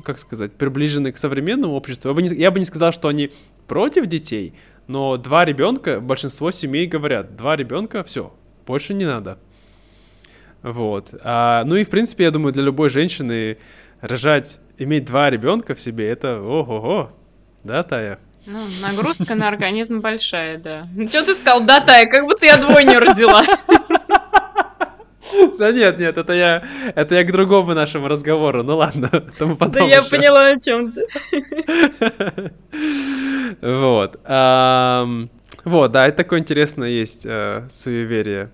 как 0.03 0.18
сказать, 0.18 0.53
приближены 0.53 1.12
к 1.12 1.18
современному 1.18 1.75
обществу. 1.75 2.09
Я 2.09 2.14
бы, 2.14 2.23
не, 2.23 2.29
я 2.35 2.51
бы 2.51 2.59
не 2.59 2.64
сказал, 2.64 2.92
что 2.92 3.09
они 3.09 3.31
против 3.66 4.07
детей, 4.07 4.55
но 4.87 5.18
два 5.18 5.44
ребенка, 5.44 6.01
большинство 6.01 6.51
семей 6.51 6.87
говорят, 6.87 7.37
два 7.37 7.57
ребенка, 7.57 8.05
все, 8.05 8.33
больше 8.66 8.94
не 8.94 9.05
надо. 9.05 9.38
Вот. 10.62 11.14
А, 11.23 11.64
ну 11.64 11.77
и, 11.77 11.85
в 11.85 11.90
принципе, 11.90 12.25
я 12.25 12.31
думаю, 12.31 12.53
для 12.53 12.62
любой 12.62 12.88
женщины 12.90 13.59
рожать, 14.01 14.61
иметь 14.79 15.05
два 15.05 15.29
ребенка 15.29 15.75
в 15.75 15.81
себе, 15.81 16.09
это 16.09 16.40
ого-го. 16.40 17.11
Да, 17.64 17.83
Тая? 17.83 18.18
Ну, 18.53 18.59
нагрузка 18.83 19.37
на 19.37 19.47
организм 19.49 20.01
большая, 20.01 20.59
да. 20.59 20.89
Ну, 20.97 21.07
что 21.09 21.25
ты 21.25 21.35
сказал, 21.35 21.61
да, 21.61 21.81
Тая, 21.81 22.07
как 22.07 22.25
будто 22.25 22.47
я 22.47 22.57
двойню 22.57 22.99
родила. 22.99 23.45
Да 25.59 25.71
нет, 25.71 25.99
нет, 26.01 26.19
это 26.19 26.33
я, 26.33 26.65
это 26.97 27.15
я 27.15 27.23
к 27.23 27.31
другому 27.31 27.73
нашему 27.73 28.09
разговору. 28.09 28.65
Ну 28.65 28.77
ладно, 28.77 29.09
это 29.13 29.47
мы 29.47 29.55
потом 29.55 29.75
Да 29.75 29.81
я 29.85 29.99
еще. 29.99 30.11
поняла, 30.11 30.47
о 30.49 30.59
чем 30.59 30.93
ты. 30.93 31.07
Вот. 33.61 34.19
Вот, 35.65 35.93
да, 35.93 36.09
это 36.09 36.17
такое 36.17 36.41
интересное 36.41 36.89
есть 36.89 37.27
э, 37.27 37.69
суеверие. 37.71 38.51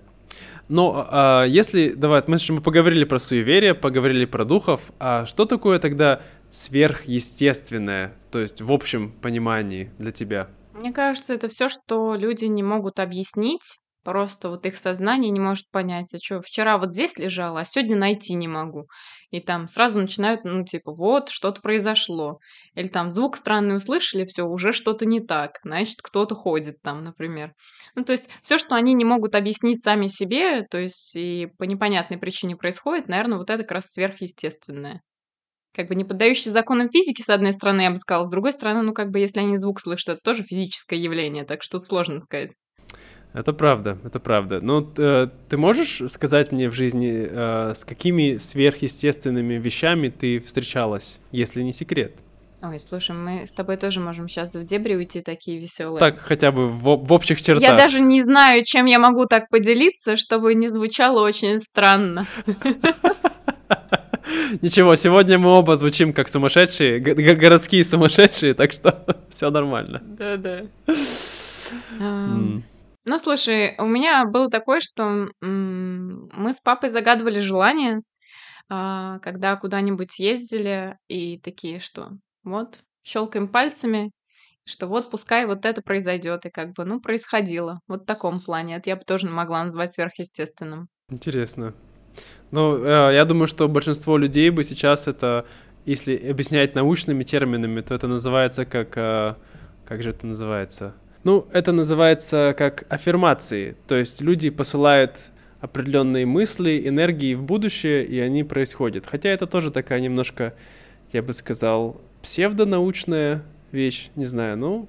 Но 0.69 1.07
а, 1.09 1.45
если, 1.45 1.91
давай, 1.91 2.21
мы, 2.27 2.37
мы 2.49 2.61
поговорили 2.61 3.05
про 3.05 3.19
суеверие, 3.19 3.73
поговорили 3.73 4.25
про 4.25 4.43
духов, 4.43 4.81
а 4.99 5.25
что 5.25 5.45
такое 5.45 5.79
тогда 5.79 6.19
сверхъестественное, 6.51 8.13
то 8.31 8.39
есть 8.39 8.61
в 8.61 8.71
общем 8.71 9.11
понимании 9.11 9.91
для 9.97 10.11
тебя? 10.11 10.49
Мне 10.73 10.93
кажется, 10.93 11.33
это 11.33 11.47
все, 11.47 11.69
что 11.69 12.15
люди 12.15 12.45
не 12.45 12.61
могут 12.61 12.99
объяснить, 12.99 13.77
просто 14.07 14.49
вот 14.49 14.65
их 14.65 14.77
сознание 14.77 15.31
не 15.31 15.39
может 15.41 15.69
понять, 15.69 16.13
а 16.13 16.17
что, 16.17 16.39
вчера 16.39 16.77
вот 16.77 16.93
здесь 16.93 17.17
лежало, 17.17 17.59
а 17.59 17.65
сегодня 17.65 17.97
найти 17.97 18.35
не 18.35 18.47
могу. 18.47 18.87
И 19.31 19.41
там 19.41 19.67
сразу 19.67 19.99
начинают, 19.99 20.45
ну, 20.45 20.63
типа, 20.63 20.93
вот, 20.93 21.27
что-то 21.27 21.61
произошло. 21.61 22.39
Или 22.73 22.87
там 22.87 23.11
звук 23.11 23.35
странный 23.35 23.75
услышали, 23.75 24.23
все, 24.23 24.43
уже 24.45 24.71
что-то 24.71 25.05
не 25.05 25.19
так, 25.19 25.59
значит, 25.65 25.97
кто-то 26.01 26.35
ходит 26.35 26.75
там, 26.81 27.03
например. 27.03 27.51
Ну, 27.95 28.05
то 28.05 28.13
есть 28.13 28.29
все, 28.41 28.57
что 28.57 28.75
они 28.75 28.93
не 28.93 29.03
могут 29.03 29.35
объяснить 29.35 29.83
сами 29.83 30.07
себе, 30.07 30.63
то 30.63 30.77
есть 30.77 31.13
и 31.17 31.47
по 31.57 31.63
непонятной 31.63 32.17
причине 32.17 32.55
происходит, 32.55 33.09
наверное, 33.09 33.39
вот 33.39 33.49
это 33.49 33.63
как 33.63 33.73
раз 33.73 33.87
сверхъестественное 33.87 35.01
как 35.77 35.87
бы 35.87 35.95
не 35.95 36.03
поддающие 36.03 36.51
законам 36.51 36.89
физики, 36.89 37.21
с 37.21 37.29
одной 37.29 37.53
стороны, 37.53 37.81
я 37.81 37.91
бы 37.91 37.97
сказала, 37.97 38.23
с 38.23 38.29
другой 38.29 38.51
стороны, 38.51 38.81
ну, 38.81 38.93
как 38.93 39.11
бы, 39.11 39.19
если 39.19 39.39
они 39.39 39.57
звук 39.57 39.79
слышат, 39.79 40.09
это 40.09 40.19
тоже 40.23 40.43
физическое 40.43 40.99
явление, 40.99 41.45
так 41.45 41.61
что 41.61 41.77
тут 41.77 41.85
сложно 41.85 42.19
сказать. 42.19 42.51
Это 43.33 43.53
правда, 43.53 43.99
это 44.03 44.19
правда. 44.19 44.59
Ну, 44.59 44.91
э, 44.97 45.27
ты 45.47 45.57
можешь 45.57 46.01
сказать 46.09 46.51
мне 46.51 46.69
в 46.69 46.73
жизни, 46.73 47.27
э, 47.29 47.73
с 47.75 47.85
какими 47.85 48.37
сверхъестественными 48.37 49.53
вещами 49.53 50.09
ты 50.09 50.39
встречалась, 50.39 51.19
если 51.31 51.61
не 51.61 51.73
секрет? 51.73 52.15
Ой, 52.63 52.79
слушай, 52.79 53.15
мы 53.15 53.45
с 53.45 53.51
тобой 53.51 53.77
тоже 53.77 53.99
можем 53.99 54.27
сейчас 54.27 54.55
в 54.55 54.63
дебри 54.63 54.95
уйти 54.95 55.21
такие 55.21 55.59
веселые. 55.59 55.99
Так, 55.99 56.17
хотя 56.17 56.51
бы 56.51 56.67
в, 56.67 56.81
в 56.81 57.13
общих 57.13 57.39
чертах. 57.39 57.61
Я 57.61 57.77
даже 57.77 58.01
не 58.01 58.23
знаю, 58.23 58.63
чем 58.65 58.85
я 58.85 58.97
могу 58.97 59.25
так 59.25 59.49
поделиться, 59.49 60.17
чтобы 60.17 60.55
не 60.55 60.67
звучало 60.69 61.23
очень 61.23 61.59
странно. 61.59 62.25
Ничего, 64.61 64.95
сегодня 64.95 65.37
мы 65.37 65.49
оба 65.51 65.75
звучим 65.75 66.13
как 66.13 66.29
сумасшедшие, 66.29 66.99
городские 66.99 67.83
сумасшедшие, 67.83 68.53
так 68.53 68.71
что 68.71 69.05
все 69.29 69.49
нормально. 69.49 70.01
Да-да. 70.03 70.63
Ну, 71.99 73.17
слушай, 73.17 73.75
у 73.77 73.85
меня 73.85 74.25
было 74.25 74.49
такое, 74.49 74.81
что 74.81 75.29
мы 75.41 76.53
с 76.53 76.59
папой 76.61 76.89
загадывали 76.89 77.39
желание, 77.39 78.01
а, 78.69 79.19
когда 79.19 79.55
куда-нибудь 79.55 80.19
ездили, 80.19 80.97
и 81.07 81.39
такие, 81.39 81.79
что 81.79 82.09
вот, 82.43 82.79
щелкаем 83.05 83.47
пальцами, 83.47 84.11
что 84.65 84.87
вот 84.87 85.09
пускай 85.09 85.45
вот 85.45 85.65
это 85.65 85.81
произойдет, 85.81 86.45
и 86.45 86.49
как 86.49 86.73
бы, 86.73 86.83
ну, 86.83 86.99
происходило. 86.99 87.79
Вот 87.87 88.01
в 88.01 88.05
таком 88.05 88.41
плане. 88.41 88.75
Это 88.75 88.89
я 88.89 88.97
бы 88.97 89.03
тоже 89.05 89.29
могла 89.29 89.63
назвать 89.63 89.93
сверхъестественным. 89.93 90.89
Интересно. 91.09 91.73
Ну, 92.51 92.77
э, 92.83 93.13
я 93.13 93.25
думаю, 93.25 93.47
что 93.47 93.67
большинство 93.67 94.17
людей 94.17 94.49
бы 94.49 94.63
сейчас 94.63 95.07
это, 95.07 95.45
если 95.85 96.15
объяснять 96.15 96.75
научными 96.75 97.23
терминами, 97.23 97.81
то 97.81 97.95
это 97.95 98.07
называется 98.07 98.65
как... 98.65 98.97
Э, 98.97 99.35
как 99.85 100.03
же 100.03 100.09
это 100.09 100.27
называется? 100.27 100.93
Ну, 101.23 101.47
это 101.51 101.71
называется 101.71 102.53
как 102.57 102.85
аффирмации. 102.89 103.75
То 103.87 103.95
есть 103.95 104.21
люди 104.21 104.49
посылают 104.49 105.17
определенные 105.59 106.25
мысли, 106.25 106.87
энергии 106.87 107.33
в 107.33 107.43
будущее, 107.43 108.05
и 108.05 108.19
они 108.19 108.43
происходят. 108.43 109.05
Хотя 109.07 109.29
это 109.29 109.47
тоже 109.47 109.71
такая 109.71 109.99
немножко, 109.99 110.53
я 111.11 111.21
бы 111.21 111.33
сказал, 111.33 111.99
псевдонаучная 112.21 113.43
вещь, 113.71 114.09
не 114.15 114.25
знаю, 114.25 114.57
ну, 114.57 114.87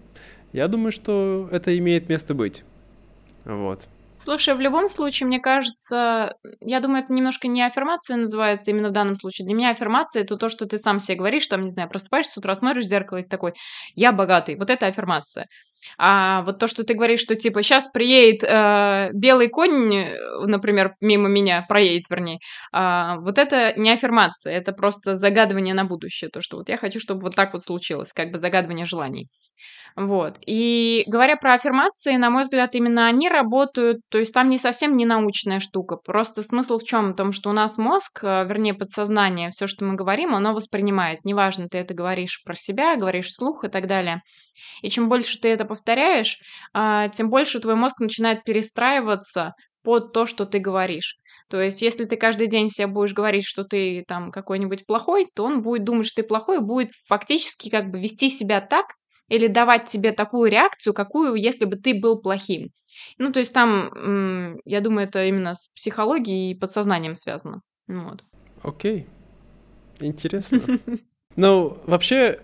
я 0.53 0.69
думаю, 0.69 0.93
что 0.93 1.49
это 1.51 1.77
имеет 1.79 2.09
место 2.09 2.35
быть. 2.35 2.65
Вот. 3.45 3.87
Слушай, 4.21 4.55
в 4.55 4.61
любом 4.61 4.89
случае, 4.89 5.29
мне 5.29 5.39
кажется, 5.39 6.35
я 6.61 6.81
думаю, 6.81 7.05
это 7.05 7.13
немножко 7.13 7.47
не 7.47 7.63
аффирмация 7.63 8.17
называется 8.17 8.71
именно 8.73 8.89
в 8.89 8.93
данном 8.93 9.15
случае. 9.15 9.47
Для 9.47 9.55
меня 9.55 9.71
аффирмация 9.71 10.23
это 10.23 10.37
то, 10.37 10.49
что 10.49 10.67
ты 10.67 10.77
сам 10.77 10.99
себе 10.99 11.19
говоришь, 11.19 11.47
там, 11.47 11.63
не 11.63 11.71
знаю, 11.71 11.89
просыпаешься 11.89 12.33
с 12.33 12.37
утра, 12.37 12.55
смотришь 12.57 12.85
в 12.85 12.89
зеркало 12.89 13.19
и 13.19 13.23
такой, 13.23 13.55
я 13.95 14.11
богатый. 14.13 14.57
Вот 14.57 14.71
это 14.71 14.87
аффирмация. 14.87 15.47
А 15.99 16.43
вот 16.43 16.59
то, 16.59 16.67
что 16.67 16.83
ты 16.83 16.95
говоришь, 16.95 17.21
что 17.21 17.37
типа 17.37 17.63
сейчас 17.63 17.89
приедет 17.89 18.43
э, 18.43 19.11
белый 19.15 19.49
конь, 19.49 20.07
например, 20.47 20.95
мимо 21.01 21.29
меня, 21.29 21.65
проедет, 21.69 22.11
вернее, 22.11 22.41
э, 22.75 23.15
вот 23.21 23.39
это 23.39 23.73
не 23.77 23.91
аффирмация, 23.93 24.53
это 24.57 24.73
просто 24.73 25.15
загадывание 25.15 25.75
на 25.75 25.85
будущее. 25.85 26.29
То, 26.29 26.41
что 26.41 26.57
вот 26.57 26.69
я 26.69 26.77
хочу, 26.77 26.99
чтобы 26.99 27.21
вот 27.23 27.37
так 27.37 27.53
вот 27.53 27.63
случилось, 27.63 28.13
как 28.13 28.33
бы 28.33 28.39
загадывание 28.39 28.85
желаний. 28.85 29.29
Вот. 29.97 30.39
И 30.47 31.05
говоря 31.07 31.37
про 31.37 31.55
аффирмации, 31.55 32.17
на 32.17 32.31
мой 32.31 32.45
взгляд, 32.45 32.75
именно 32.75 33.07
они 33.07 33.29
работают, 33.29 33.99
то 34.11 34.19
есть 34.19 34.33
там 34.35 34.49
не 34.49 34.59
совсем 34.59 34.97
не 34.97 35.05
научная 35.05 35.61
штука. 35.61 35.97
Просто 35.97 36.43
смысл 36.43 36.79
в 36.79 36.85
чем? 36.85 37.13
В 37.13 37.17
том, 37.17 37.33
что 37.33 37.51
у 37.51 37.53
нас 37.53 37.79
мозг, 37.79 38.23
э, 38.23 38.45
вернее, 38.47 38.75
подсознание, 38.75 39.51
все, 39.51 39.67
что 39.67 39.85
мы 39.85 39.95
говорим, 39.95 40.35
оно 40.35 40.55
воспринимает. 40.55 41.25
Неважно, 41.25 41.69
ты 41.69 41.79
это 41.79 41.95
говоришь 41.95 42.43
про 42.45 42.55
себя, 42.55 42.97
говоришь 42.97 43.29
вслух 43.29 43.65
и 43.65 43.69
так 43.69 43.87
далее. 43.87 44.23
И 44.83 44.91
чем 44.91 45.09
больше 45.09 45.41
ты 45.41 45.49
это 45.49 45.65
повторяешь, 45.65 46.39
а, 46.73 47.09
тем 47.09 47.31
больше 47.31 47.61
твой 47.61 47.75
мозг 47.75 48.01
начинает 48.01 48.45
перестраиваться 48.45 49.55
под 49.83 50.13
то, 50.13 50.27
что 50.27 50.45
ты 50.45 50.59
говоришь. 50.59 51.17
То 51.49 51.61
есть, 51.63 51.81
если 51.81 52.05
ты 52.05 52.17
каждый 52.17 52.47
день 52.47 52.69
себе 52.69 52.89
будешь 52.89 53.15
говорить, 53.15 53.47
что 53.47 53.65
ты 53.65 54.05
там 54.07 54.31
какой-нибудь 54.31 54.87
плохой, 54.87 55.29
то 55.35 55.45
он 55.45 55.63
будет 55.63 55.85
думать, 55.85 56.07
что 56.07 56.23
ты 56.23 56.29
плохой, 56.29 56.61
будет 56.61 56.91
фактически 57.07 57.71
как 57.71 57.91
бы 57.91 57.99
вести 57.99 58.29
себя 58.29 58.61
так, 58.61 58.87
или 59.29 59.47
давать 59.47 59.87
тебе 59.87 60.13
такую 60.13 60.51
реакцию, 60.51 60.95
какую, 60.95 61.35
если 61.35 61.65
бы 61.65 61.77
ты 61.77 61.95
был 61.95 62.21
плохим. 62.21 62.71
Ну, 63.19 63.33
то 63.33 63.39
есть 63.39 63.55
там, 63.55 64.59
я 64.65 64.81
думаю, 64.81 65.07
это 65.07 65.25
именно 65.25 65.55
с 65.55 65.69
психологией 65.69 66.53
и 66.53 66.55
подсознанием 66.55 67.15
связано. 67.15 67.63
Вот. 67.87 68.25
Окей. 68.63 69.07
Интересно. 70.01 70.61
Ну, 71.37 71.79
вообще, 71.87 72.41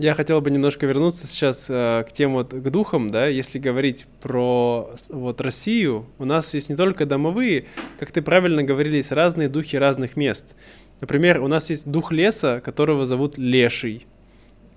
Я 0.00 0.14
хотел 0.14 0.40
бы 0.40 0.50
немножко 0.50 0.86
вернуться 0.86 1.26
сейчас 1.26 1.66
э, 1.68 2.04
к 2.08 2.12
тем 2.12 2.32
вот 2.34 2.54
к 2.54 2.70
духам, 2.70 3.10
да, 3.10 3.26
если 3.26 3.58
говорить 3.58 4.06
про 4.22 4.90
вот 5.08 5.40
Россию, 5.40 6.06
у 6.18 6.24
нас 6.24 6.54
есть 6.54 6.70
не 6.70 6.76
только 6.76 7.04
домовые, 7.04 7.66
как 7.98 8.12
ты 8.12 8.22
правильно 8.22 8.62
говорили, 8.62 8.96
есть 8.98 9.10
разные 9.10 9.48
духи 9.48 9.76
разных 9.76 10.16
мест. 10.16 10.54
Например, 11.00 11.42
у 11.42 11.48
нас 11.48 11.68
есть 11.68 11.90
дух 11.90 12.12
леса, 12.12 12.60
которого 12.64 13.06
зовут 13.06 13.38
Леший, 13.38 14.06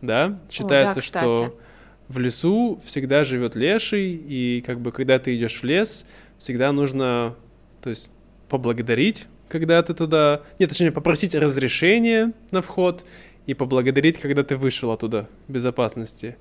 да, 0.02 0.40
считается, 0.50 1.00
О, 1.00 1.02
да, 1.02 1.02
что 1.02 1.58
в 2.08 2.20
лесу 2.20 2.82
всегда 2.84 3.24
живет 3.24 3.56
леший, 3.56 4.14
и 4.14 4.62
как 4.66 4.80
бы 4.80 4.92
когда 4.92 5.20
ты 5.20 5.36
идешь 5.36 5.62
в 5.62 5.64
лес, 5.64 6.06
всегда 6.38 6.72
нужно, 6.72 7.36
то 7.82 7.90
есть 7.90 8.12
поблагодарить, 8.50 9.28
когда 9.48 9.82
ты 9.82 9.94
туда, 9.94 10.42
нет, 10.60 10.70
точнее, 10.70 10.92
попросить 10.92 11.36
разрешение 11.36 12.34
на 12.52 12.62
вход 12.62 13.06
и 13.46 13.54
поблагодарить, 13.54 14.18
когда 14.18 14.44
ты 14.44 14.56
вышел 14.56 14.92
оттуда 14.92 15.30
безопасности. 15.48 16.38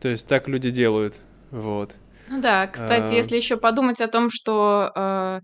То 0.00 0.08
есть 0.08 0.26
так 0.28 0.48
люди 0.48 0.70
делают, 0.70 1.16
вот. 1.50 1.96
Ну 2.28 2.40
да, 2.40 2.66
кстати, 2.66 3.12
а... 3.12 3.16
если 3.16 3.36
еще 3.36 3.56
подумать 3.56 4.00
о 4.00 4.08
том, 4.08 4.30
что 4.30 4.90
э, 4.94 5.40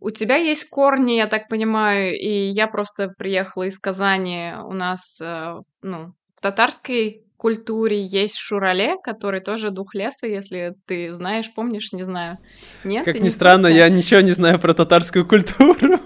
у 0.00 0.10
тебя 0.10 0.36
есть 0.36 0.68
корни, 0.68 1.12
я 1.12 1.26
так 1.26 1.48
понимаю, 1.48 2.18
и 2.18 2.48
я 2.48 2.66
просто 2.66 3.08
приехала 3.16 3.64
из 3.64 3.78
Казани, 3.78 4.52
у 4.64 4.72
нас, 4.72 5.20
э, 5.22 5.54
ну, 5.82 6.14
татарской 6.50 7.22
культуре 7.36 8.04
есть 8.04 8.36
шурале, 8.36 8.96
который 9.02 9.40
тоже 9.40 9.70
дух 9.70 9.94
леса, 9.94 10.26
если 10.26 10.74
ты 10.86 11.12
знаешь, 11.12 11.52
помнишь, 11.54 11.92
не 11.92 12.02
знаю. 12.02 12.38
Нет? 12.84 13.04
Как 13.04 13.16
ни 13.16 13.24
не 13.24 13.30
странно, 13.30 13.66
я 13.66 13.88
ничего 13.88 14.20
не 14.20 14.30
знаю 14.32 14.60
про 14.60 14.74
татарскую 14.74 15.26
культуру. 15.26 15.98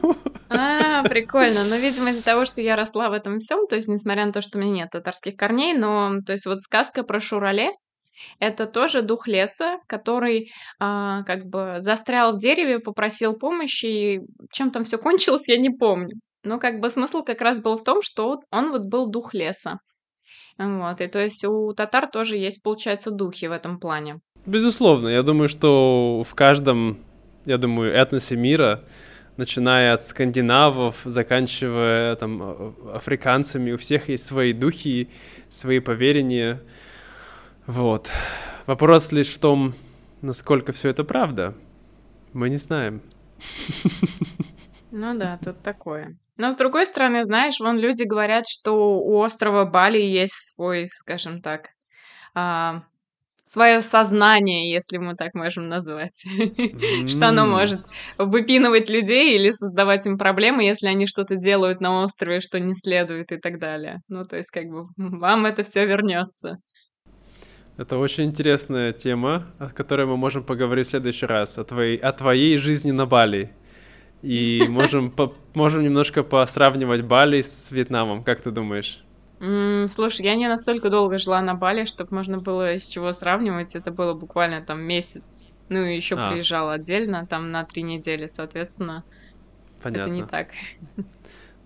А, 0.49 1.05
прикольно. 1.05 1.63
Но, 1.65 1.77
видимо, 1.77 2.11
из-за 2.11 2.25
того, 2.25 2.45
что 2.45 2.61
я 2.61 2.75
росла 2.75 3.09
в 3.09 3.13
этом 3.13 3.39
всем, 3.39 3.67
то 3.67 3.77
есть, 3.77 3.89
несмотря 3.89 4.27
на 4.27 4.33
то, 4.33 4.41
что 4.41 4.59
у 4.59 4.61
меня 4.61 4.73
нет 4.73 4.91
татарских 4.91 5.37
корней, 5.37 5.75
но, 5.75 6.15
то 6.27 6.33
есть, 6.33 6.47
вот 6.47 6.61
сказка 6.61 7.05
про 7.05 7.21
Шурале, 7.21 7.71
это 8.39 8.67
тоже 8.67 9.03
дух 9.03 9.29
леса, 9.29 9.79
который 9.87 10.51
а, 10.81 11.23
как 11.23 11.45
бы 11.45 11.77
застрял 11.79 12.35
в 12.35 12.39
дереве, 12.39 12.81
попросил 12.81 13.35
помощи, 13.35 13.87
и 13.87 14.21
чем 14.53 14.71
там 14.71 14.85
все 14.85 14.99
кончилось, 14.99 15.47
я 15.49 15.57
не 15.57 15.71
помню. 15.71 16.17
Но 16.43 16.59
как 16.59 16.81
бы 16.81 16.91
смысл 16.91 17.23
как 17.23 17.41
раз 17.43 17.61
был 17.61 17.77
в 17.77 17.85
том, 17.85 18.03
что 18.03 18.41
он 18.51 18.73
вот 18.73 18.83
был 18.83 19.09
дух 19.09 19.35
леса. 19.35 19.79
Вот, 20.63 21.01
и 21.01 21.07
то 21.07 21.19
есть 21.19 21.43
у 21.47 21.73
татар 21.73 22.07
тоже 22.07 22.37
есть, 22.37 22.63
получается, 22.63 23.11
духи 23.11 23.47
в 23.47 23.53
этом 23.53 23.81
плане. 23.81 24.21
Безусловно, 24.45 25.09
я 25.09 25.23
думаю, 25.23 25.49
что 25.49 26.23
в 26.23 26.35
каждом, 26.35 26.99
я 27.47 27.57
думаю, 27.57 27.95
этносе 27.95 28.37
мира, 28.37 28.85
начиная 29.39 29.95
от 29.95 30.05
скандинавов, 30.05 31.01
заканчивая 31.05 32.15
там 32.17 32.75
африканцами, 32.93 33.73
у 33.73 33.79
всех 33.79 34.11
есть 34.11 34.27
свои 34.27 34.53
духи, 34.53 35.09
свои 35.49 35.81
поверения. 35.81 36.61
Вот. 37.67 38.11
Вопрос 38.67 39.13
лишь 39.13 39.31
в 39.31 39.39
том, 39.39 39.75
насколько 40.21 40.73
все 40.73 40.91
это 40.91 41.05
правда. 41.05 41.55
Мы 42.35 42.51
не 42.51 42.57
знаем. 42.57 43.01
Ну 44.91 45.19
да, 45.19 45.39
тут 45.43 45.63
такое. 45.63 46.19
Но 46.41 46.51
с 46.51 46.57
другой 46.57 46.87
стороны, 46.87 47.23
знаешь, 47.23 47.61
вон 47.61 47.79
люди 47.79 48.05
говорят, 48.05 48.47
что 48.49 48.99
у 48.99 49.19
острова 49.19 49.67
Бали 49.67 50.01
есть 50.01 50.55
свой, 50.55 50.89
скажем 50.91 51.43
так, 51.43 51.69
а, 52.35 52.85
свое 53.45 53.83
сознание, 53.83 54.73
если 54.73 54.97
мы 54.97 55.17
так 55.17 55.35
можем 55.35 55.69
назвать, 55.69 56.25
что 57.09 57.29
оно 57.29 57.45
может 57.45 57.83
выпинывать 58.17 58.89
людей 58.89 59.37
или 59.37 59.51
создавать 59.51 60.07
им 60.07 60.17
проблемы, 60.17 60.65
если 60.65 60.87
они 60.87 61.07
что-то 61.07 61.37
делают 61.37 61.83
на 61.83 62.05
острове, 62.05 62.41
что 62.41 62.59
не 62.59 62.75
следует 62.75 63.33
и 63.33 63.37
так 63.37 63.59
далее. 63.59 63.99
Ну, 64.09 64.25
то 64.25 64.39
есть, 64.39 64.51
как 64.51 64.65
бы, 64.65 64.87
вам 64.97 65.45
это 65.45 65.63
все 65.63 65.85
вернется. 65.85 66.57
Это 67.77 67.99
очень 67.99 68.25
интересная 68.25 68.95
тема, 68.95 69.45
о 69.59 69.69
которой 69.69 70.07
мы 70.07 70.17
можем 70.17 70.43
поговорить 70.43 70.87
в 70.87 70.91
следующий 70.91 71.27
раз, 71.27 71.59
о 71.59 71.65
твоей, 71.65 71.99
о 71.99 72.13
твоей 72.13 72.57
жизни 72.57 72.93
на 72.93 73.05
Бали. 73.05 73.51
И 74.23 74.67
можем, 74.69 75.11
по, 75.11 75.35
можем 75.55 75.83
немножко 75.83 76.23
посравнивать 76.23 77.03
Бали 77.03 77.41
с 77.41 77.71
Вьетнамом. 77.71 78.23
Как 78.23 78.41
ты 78.41 78.51
думаешь? 78.51 79.03
Mm, 79.41 79.89
слушай, 79.89 80.23
я 80.27 80.35
не 80.35 80.47
настолько 80.49 80.91
долго 80.91 81.17
жила 81.17 81.41
на 81.41 81.55
Бали, 81.55 81.87
чтобы 81.87 82.15
можно 82.15 82.39
было 82.39 82.79
с 82.79 82.87
чего 82.87 83.13
сравнивать. 83.13 83.75
Это 83.75 83.91
было 83.91 84.13
буквально 84.13 84.61
там 84.61 84.83
месяц. 84.83 85.47
Ну 85.71 85.85
и 85.85 85.97
еще 85.97 86.17
а. 86.17 86.31
приезжала 86.31 86.75
отдельно, 86.75 87.27
там 87.27 87.51
на 87.51 87.65
три 87.65 87.83
недели, 87.83 88.27
соответственно. 88.27 89.05
Понятно. 89.83 90.11
Это 90.11 90.11
не 90.11 90.25
так. 90.25 90.49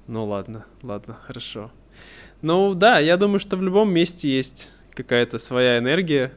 Ну 0.07 0.27
ладно, 0.27 0.67
ладно, 0.83 1.19
хорошо. 1.27 1.73
Ну 2.43 2.75
да, 2.75 2.99
я 2.99 3.17
думаю, 3.17 3.39
что 3.39 3.57
в 3.57 3.63
любом 3.63 3.93
месте 3.93 4.29
есть 4.29 4.71
какая-то 4.93 5.39
своя 5.39 5.79
энергия. 5.79 6.33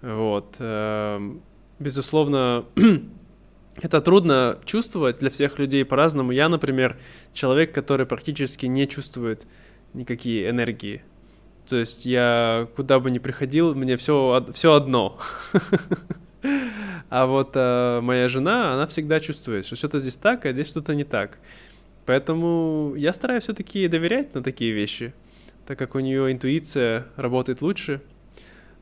Вот. 0.00 0.54
Эм, 0.60 1.42
безусловно, 1.80 2.64
это 3.84 4.00
трудно 4.00 4.58
чувствовать 4.64 5.18
для 5.18 5.30
всех 5.30 5.58
людей 5.58 5.84
по-разному. 5.84 6.32
Я, 6.32 6.48
например, 6.48 6.96
человек, 7.32 7.72
который 7.72 8.06
практически 8.06 8.66
не 8.66 8.86
чувствует 8.86 9.46
никакие 9.94 10.50
энергии. 10.50 11.02
То 11.66 11.76
есть 11.76 12.06
я 12.06 12.68
куда 12.76 12.98
бы 12.98 13.10
ни 13.10 13.18
приходил, 13.18 13.74
мне 13.74 13.96
все, 13.96 14.46
все 14.52 14.74
одно. 14.74 15.18
А 17.10 17.26
вот 17.26 17.50
э, 17.54 18.00
моя 18.00 18.28
жена, 18.28 18.72
она 18.72 18.86
всегда 18.86 19.18
чувствует, 19.18 19.66
что 19.66 19.74
что-то 19.74 19.98
здесь 19.98 20.16
так, 20.16 20.46
а 20.46 20.52
здесь 20.52 20.68
что-то 20.68 20.94
не 20.94 21.02
так. 21.02 21.38
Поэтому 22.06 22.94
я 22.96 23.12
стараюсь 23.12 23.42
все-таки 23.42 23.88
доверять 23.88 24.32
на 24.32 24.42
такие 24.42 24.70
вещи, 24.72 25.12
так 25.66 25.76
как 25.76 25.96
у 25.96 25.98
нее 25.98 26.30
интуиция 26.30 27.08
работает 27.16 27.62
лучше, 27.62 28.00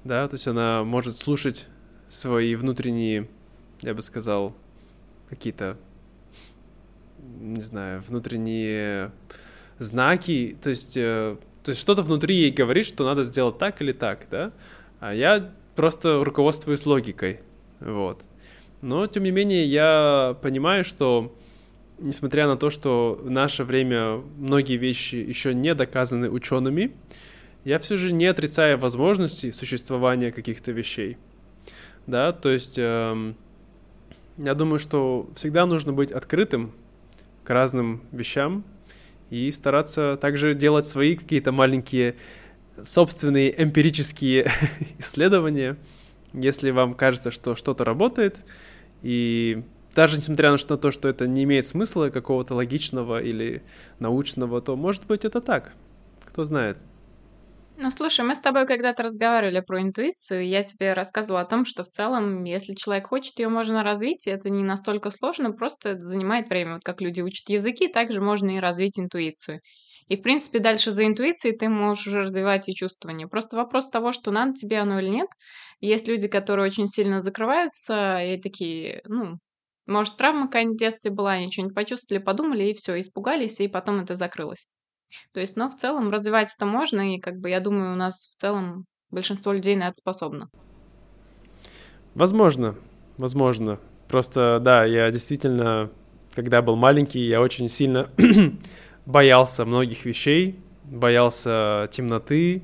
да, 0.04 0.28
то 0.28 0.34
есть 0.34 0.46
она 0.46 0.84
может 0.84 1.16
слушать 1.16 1.68
свои 2.08 2.54
внутренние, 2.54 3.28
я 3.80 3.94
бы 3.94 4.02
сказал, 4.02 4.54
какие-то, 5.28 5.76
не 7.40 7.60
знаю, 7.60 8.02
внутренние 8.06 9.12
знаки, 9.78 10.56
то 10.62 10.70
есть, 10.70 10.96
э, 10.96 11.36
то 11.62 11.70
есть 11.70 11.80
что-то 11.80 12.02
внутри 12.02 12.36
ей 12.36 12.50
говорит, 12.50 12.86
что 12.86 13.04
надо 13.04 13.24
сделать 13.24 13.58
так 13.58 13.80
или 13.82 13.92
так, 13.92 14.26
да, 14.30 14.52
а 15.00 15.14
я 15.14 15.52
просто 15.76 16.24
руководствуюсь 16.24 16.86
логикой, 16.86 17.40
вот. 17.80 18.22
Но, 18.80 19.06
тем 19.06 19.24
не 19.24 19.30
менее, 19.30 19.66
я 19.66 20.36
понимаю, 20.40 20.84
что, 20.84 21.36
несмотря 21.98 22.46
на 22.46 22.56
то, 22.56 22.70
что 22.70 23.18
в 23.20 23.30
наше 23.30 23.64
время 23.64 24.22
многие 24.36 24.76
вещи 24.76 25.16
еще 25.16 25.52
не 25.52 25.74
доказаны 25.74 26.30
учеными, 26.30 26.92
я 27.64 27.78
все 27.78 27.96
же 27.96 28.12
не 28.12 28.26
отрицаю 28.26 28.78
возможности 28.78 29.50
существования 29.50 30.30
каких-то 30.30 30.70
вещей. 30.72 31.18
Да, 32.06 32.32
то 32.32 32.48
есть 32.48 32.78
эм, 32.78 33.36
я 34.38 34.54
думаю, 34.54 34.78
что 34.78 35.28
всегда 35.34 35.66
нужно 35.66 35.92
быть 35.92 36.12
открытым 36.12 36.72
к 37.44 37.50
разным 37.50 38.02
вещам 38.12 38.64
и 39.30 39.50
стараться 39.50 40.16
также 40.20 40.54
делать 40.54 40.86
свои 40.86 41.16
какие-то 41.16 41.52
маленькие 41.52 42.16
собственные 42.82 43.62
эмпирические 43.62 44.50
исследования, 44.98 45.76
если 46.32 46.70
вам 46.70 46.94
кажется, 46.94 47.30
что 47.30 47.54
что-то 47.54 47.84
работает, 47.84 48.38
и 49.02 49.62
даже 49.94 50.16
несмотря 50.16 50.52
на 50.52 50.58
то, 50.58 50.90
что 50.90 51.08
это 51.08 51.26
не 51.26 51.44
имеет 51.44 51.66
смысла 51.66 52.10
какого-то 52.10 52.54
логичного 52.54 53.20
или 53.20 53.62
научного, 53.98 54.60
то 54.60 54.76
может 54.76 55.06
быть 55.06 55.24
это 55.24 55.40
так. 55.40 55.72
Кто 56.24 56.44
знает. 56.44 56.78
Ну, 57.80 57.90
слушай, 57.92 58.24
мы 58.26 58.34
с 58.34 58.40
тобой 58.40 58.66
когда-то 58.66 59.04
разговаривали 59.04 59.60
про 59.60 59.80
интуицию, 59.80 60.42
и 60.42 60.48
я 60.48 60.64
тебе 60.64 60.94
рассказывала 60.94 61.42
о 61.42 61.44
том, 61.46 61.64
что 61.64 61.84
в 61.84 61.88
целом, 61.88 62.42
если 62.42 62.74
человек 62.74 63.06
хочет, 63.06 63.38
ее 63.38 63.48
можно 63.48 63.84
развить, 63.84 64.26
и 64.26 64.30
это 64.30 64.50
не 64.50 64.64
настолько 64.64 65.10
сложно, 65.10 65.52
просто 65.52 65.90
это 65.90 66.00
занимает 66.00 66.48
время. 66.48 66.74
Вот 66.74 66.82
как 66.84 67.00
люди 67.00 67.20
учат 67.20 67.48
языки, 67.48 67.86
также 67.86 68.20
можно 68.20 68.50
и 68.56 68.58
развить 68.58 68.98
интуицию. 68.98 69.60
И, 70.08 70.16
в 70.16 70.22
принципе, 70.22 70.58
дальше 70.58 70.90
за 70.90 71.06
интуицией 71.06 71.56
ты 71.56 71.68
можешь 71.68 72.08
уже 72.08 72.22
развивать 72.22 72.68
и 72.68 72.74
чувствование. 72.74 73.28
Просто 73.28 73.56
вопрос 73.56 73.88
того, 73.88 74.10
что 74.10 74.32
надо 74.32 74.54
тебе 74.54 74.78
оно 74.80 74.98
или 74.98 75.08
нет. 75.10 75.28
Есть 75.80 76.08
люди, 76.08 76.26
которые 76.26 76.66
очень 76.66 76.88
сильно 76.88 77.20
закрываются 77.20 78.18
и 78.24 78.40
такие, 78.40 79.02
ну, 79.04 79.38
может, 79.86 80.16
травма 80.16 80.46
какая-нибудь 80.46 80.76
в 80.76 80.80
детстве 80.80 81.12
была, 81.12 81.32
они 81.32 81.52
что-нибудь 81.52 81.74
почувствовали, 81.76 82.22
подумали, 82.22 82.64
и 82.64 82.74
все, 82.74 82.98
испугались, 82.98 83.60
и 83.60 83.68
потом 83.68 84.00
это 84.00 84.16
закрылось. 84.16 84.66
То 85.32 85.40
есть, 85.40 85.56
но 85.56 85.68
в 85.68 85.76
целом 85.76 86.10
развивать 86.10 86.48
это 86.54 86.66
можно, 86.66 87.14
и 87.14 87.18
как 87.18 87.38
бы 87.38 87.50
я 87.50 87.60
думаю, 87.60 87.92
у 87.92 87.96
нас 87.96 88.30
в 88.30 88.36
целом 88.36 88.84
большинство 89.10 89.52
людей 89.52 89.76
на 89.76 89.84
это 89.84 89.94
способно. 89.94 90.48
Возможно, 92.14 92.74
возможно. 93.16 93.78
Просто, 94.08 94.58
да, 94.62 94.84
я 94.84 95.10
действительно, 95.10 95.90
когда 96.34 96.62
был 96.62 96.76
маленький, 96.76 97.26
я 97.26 97.40
очень 97.40 97.68
сильно 97.68 98.08
боялся 99.06 99.64
многих 99.64 100.04
вещей, 100.04 100.58
боялся 100.84 101.88
темноты, 101.90 102.62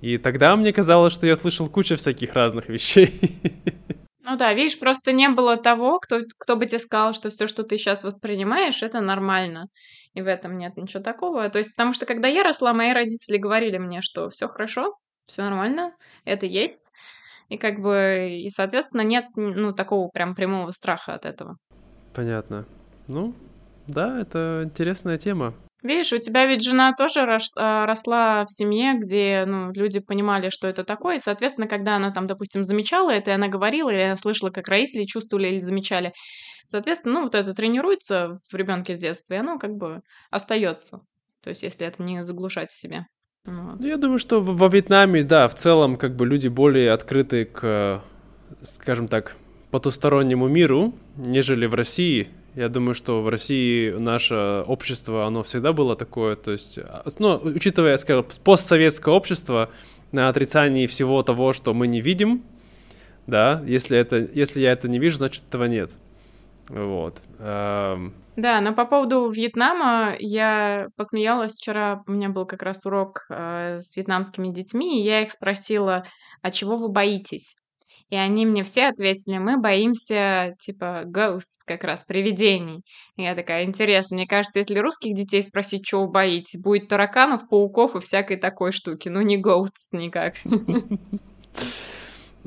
и 0.00 0.18
тогда 0.18 0.56
мне 0.56 0.72
казалось, 0.72 1.12
что 1.12 1.26
я 1.26 1.36
слышал 1.36 1.68
кучу 1.68 1.96
всяких 1.96 2.34
разных 2.34 2.68
вещей. 2.68 3.12
Ну 4.30 4.36
да, 4.36 4.54
видишь, 4.54 4.78
просто 4.78 5.10
не 5.10 5.28
было 5.28 5.56
того, 5.56 5.98
кто, 5.98 6.20
кто 6.38 6.54
бы 6.54 6.64
тебе 6.64 6.78
сказал, 6.78 7.14
что 7.14 7.30
все, 7.30 7.48
что 7.48 7.64
ты 7.64 7.76
сейчас 7.76 8.04
воспринимаешь, 8.04 8.80
это 8.80 9.00
нормально. 9.00 9.66
И 10.14 10.22
в 10.22 10.28
этом 10.28 10.56
нет 10.56 10.76
ничего 10.76 11.02
такого. 11.02 11.48
То 11.48 11.58
есть, 11.58 11.72
потому 11.72 11.92
что 11.92 12.06
когда 12.06 12.28
я 12.28 12.44
росла, 12.44 12.72
мои 12.72 12.92
родители 12.92 13.38
говорили 13.38 13.78
мне, 13.78 14.02
что 14.02 14.30
все 14.30 14.46
хорошо, 14.46 14.94
Все 15.24 15.42
нормально, 15.42 15.96
это 16.24 16.46
есть. 16.46 16.92
И 17.48 17.58
как 17.58 17.80
бы, 17.80 18.28
и, 18.30 18.48
соответственно, 18.50 19.00
нет, 19.00 19.24
ну, 19.34 19.72
такого 19.72 20.08
прям 20.10 20.36
прямого 20.36 20.70
страха 20.70 21.14
от 21.14 21.26
этого. 21.26 21.56
Понятно. 22.14 22.66
Ну, 23.08 23.34
да, 23.88 24.20
это 24.20 24.62
интересная 24.64 25.16
тема. 25.16 25.54
Видишь, 25.82 26.12
у 26.12 26.18
тебя 26.18 26.46
ведь 26.46 26.62
жена 26.62 26.92
тоже 26.92 27.26
а, 27.56 27.86
росла 27.86 28.44
в 28.44 28.52
семье, 28.52 28.94
где 28.98 29.44
ну, 29.46 29.72
люди 29.72 30.00
понимали, 30.00 30.50
что 30.50 30.68
это 30.68 30.84
такое, 30.84 31.16
и, 31.16 31.20
соответственно, 31.20 31.66
когда 31.66 31.96
она 31.96 32.10
там, 32.10 32.26
допустим, 32.26 32.64
замечала 32.64 33.10
это, 33.10 33.30
и 33.30 33.34
она 33.34 33.48
говорила, 33.48 33.90
или 33.90 34.02
она 34.02 34.16
слышала, 34.16 34.50
как 34.50 34.68
родители 34.68 35.04
чувствовали 35.04 35.48
или 35.48 35.58
замечали, 35.58 36.12
соответственно, 36.66 37.14
ну, 37.14 37.22
вот 37.22 37.34
это 37.34 37.54
тренируется 37.54 38.40
в 38.50 38.54
ребенке 38.54 38.94
с 38.94 38.98
детства, 38.98 39.34
и 39.34 39.38
оно 39.38 39.58
как 39.58 39.76
бы 39.76 40.00
остается. 40.30 41.00
То 41.42 41.48
есть, 41.48 41.62
если 41.62 41.86
это 41.86 42.02
не 42.02 42.22
заглушать 42.22 42.70
в 42.70 42.78
себе. 42.78 43.06
Вот. 43.44 43.80
Ну, 43.80 43.86
я 43.86 43.96
думаю, 43.96 44.18
что 44.18 44.40
во 44.40 44.68
Вьетнаме, 44.68 45.22
да, 45.22 45.48
в 45.48 45.54
целом, 45.54 45.96
как 45.96 46.14
бы 46.14 46.26
люди 46.26 46.48
более 46.48 46.92
открыты 46.92 47.46
к, 47.46 48.02
скажем 48.62 49.08
так, 49.08 49.36
потустороннему 49.70 50.48
миру, 50.48 50.94
нежели 51.16 51.66
в 51.66 51.74
России. 51.74 52.28
Я 52.60 52.68
думаю, 52.68 52.92
что 52.94 53.22
в 53.22 53.28
России 53.30 53.90
наше 53.98 54.34
общество, 54.66 55.24
оно 55.24 55.42
всегда 55.42 55.72
было 55.72 55.96
такое, 55.96 56.36
то 56.36 56.52
есть, 56.52 56.78
а, 56.78 57.06
ну, 57.18 57.36
учитывая, 57.36 57.96
скажем, 57.96 58.26
постсоветское 58.44 59.14
общество, 59.14 59.70
на 60.12 60.28
отрицании 60.28 60.86
всего 60.86 61.22
того, 61.22 61.54
что 61.54 61.72
мы 61.72 61.86
не 61.86 62.02
видим, 62.02 62.42
да, 63.26 63.62
если, 63.66 63.96
это, 63.96 64.16
если 64.34 64.60
я 64.60 64.72
это 64.72 64.88
не 64.88 64.98
вижу, 64.98 65.16
значит, 65.16 65.44
этого 65.48 65.64
нет. 65.64 65.92
Вот. 66.68 67.22
Да, 67.38 68.60
но 68.60 68.74
по 68.74 68.84
поводу 68.84 69.30
Вьетнама 69.30 70.14
я 70.18 70.88
посмеялась 70.96 71.56
вчера, 71.56 72.02
у 72.06 72.12
меня 72.12 72.28
был 72.28 72.44
как 72.44 72.60
раз 72.60 72.84
урок 72.84 73.24
э, 73.30 73.78
с 73.78 73.96
вьетнамскими 73.96 74.48
детьми, 74.52 75.00
и 75.00 75.04
я 75.04 75.22
их 75.22 75.32
спросила, 75.32 76.04
а 76.42 76.50
чего 76.50 76.76
вы 76.76 76.90
боитесь? 76.90 77.56
И 78.10 78.16
они 78.16 78.44
мне 78.44 78.64
все 78.64 78.88
ответили, 78.88 79.38
мы 79.38 79.56
боимся, 79.58 80.56
типа, 80.58 81.04
ghosts, 81.06 81.62
как 81.64 81.84
раз, 81.84 82.04
привидений. 82.04 82.82
И 83.16 83.22
я 83.22 83.36
такая, 83.36 83.64
интересно, 83.64 84.16
мне 84.16 84.26
кажется, 84.26 84.58
если 84.58 84.78
русских 84.78 85.14
детей 85.14 85.42
спросить, 85.42 85.86
чего 85.86 86.08
боитесь, 86.08 86.60
будет 86.60 86.88
тараканов, 86.88 87.48
пауков 87.48 87.94
и 87.94 88.00
всякой 88.00 88.36
такой 88.36 88.72
штуки, 88.72 89.08
но 89.08 89.22
не 89.22 89.40
ghosts 89.40 89.90
никак. 89.92 90.34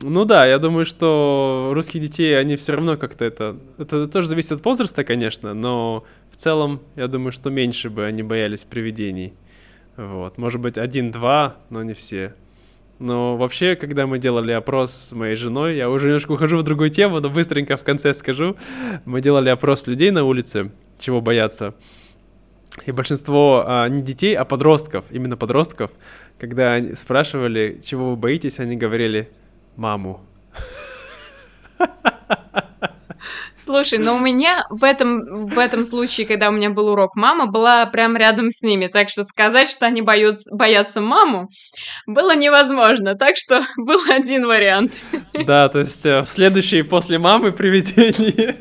Ну 0.01 0.25
да, 0.25 0.45
я 0.45 0.57
думаю, 0.57 0.85
что 0.85 1.71
русские 1.73 2.01
детей, 2.01 2.37
они 2.37 2.55
все 2.55 2.73
равно 2.73 2.97
как-то 2.97 3.23
это... 3.23 3.57
Это 3.77 4.07
тоже 4.07 4.27
зависит 4.27 4.53
от 4.53 4.65
возраста, 4.65 5.03
конечно, 5.03 5.53
но 5.53 6.03
в 6.29 6.35
целом, 6.35 6.81
я 6.95 7.07
думаю, 7.07 7.31
что 7.31 7.49
меньше 7.51 7.89
бы 7.89 8.03
они 8.03 8.23
боялись 8.23 8.63
привидений. 8.63 9.33
Вот, 9.95 10.37
может 10.37 10.59
быть, 10.59 10.77
один-два, 10.77 11.57
но 11.69 11.83
не 11.83 11.93
все. 11.93 12.33
Но 12.99 13.37
вообще, 13.37 13.75
когда 13.75 14.07
мы 14.07 14.19
делали 14.19 14.51
опрос 14.51 14.93
с 14.93 15.11
моей 15.11 15.35
женой, 15.35 15.75
я 15.75 15.89
уже 15.89 16.07
немножко 16.07 16.31
ухожу 16.31 16.57
в 16.57 16.63
другую 16.63 16.89
тему, 16.89 17.19
но 17.19 17.29
быстренько 17.29 17.75
в 17.75 17.83
конце 17.83 18.13
скажу. 18.13 18.55
Мы 19.05 19.21
делали 19.21 19.49
опрос 19.49 19.87
людей 19.87 20.11
на 20.11 20.23
улице, 20.23 20.71
чего 20.99 21.19
бояться. 21.19 21.73
И 22.85 22.91
большинство 22.91 23.63
а, 23.65 23.87
не 23.87 24.01
детей, 24.01 24.35
а 24.35 24.45
подростков, 24.45 25.05
именно 25.11 25.37
подростков, 25.37 25.91
когда 26.39 26.73
они 26.73 26.95
спрашивали, 26.95 27.79
чего 27.83 28.11
вы 28.11 28.15
боитесь, 28.15 28.59
они 28.59 28.75
говорили 28.75 29.29
маму. 29.75 30.21
Слушай, 33.65 33.99
но 33.99 34.15
у 34.15 34.19
меня 34.19 34.65
в 34.69 34.83
этом, 34.83 35.47
в 35.47 35.57
этом 35.57 35.83
случае, 35.83 36.27
когда 36.27 36.49
у 36.49 36.51
меня 36.51 36.69
был 36.69 36.89
урок, 36.89 37.15
мама 37.15 37.45
была 37.45 37.85
прям 37.85 38.17
рядом 38.17 38.51
с 38.51 38.61
ними, 38.61 38.87
так 38.87 39.09
что 39.09 39.23
сказать, 39.23 39.69
что 39.69 39.85
они 39.85 40.01
боятся, 40.01 40.53
боятся 40.53 40.99
маму, 40.99 41.49
было 42.05 42.35
невозможно, 42.35 43.15
так 43.15 43.37
что 43.37 43.63
был 43.77 43.99
один 44.09 44.45
вариант. 44.45 44.93
Да, 45.45 45.69
то 45.69 45.79
есть 45.79 46.05
э, 46.05 46.21
в 46.21 46.27
следующий 46.27 46.81
после 46.81 47.17
мамы 47.17 47.51
привидение. 47.51 48.57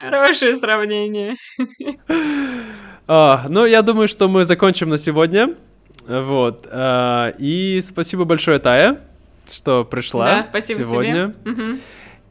Хорошее 0.00 0.54
сравнение. 0.54 1.36
А, 3.06 3.46
ну, 3.48 3.64
я 3.64 3.80
думаю, 3.80 4.06
что 4.06 4.28
мы 4.28 4.44
закончим 4.44 4.90
на 4.90 4.98
сегодня. 4.98 5.54
Вот. 6.06 6.68
А, 6.70 7.34
и 7.38 7.80
спасибо 7.80 8.24
большое, 8.24 8.58
Тая 8.58 9.00
что 9.52 9.84
пришла 9.84 10.24
да, 10.24 10.42
спасибо 10.42 10.82
сегодня. 10.82 11.34
Тебе. 11.44 11.52
Угу. 11.52 11.78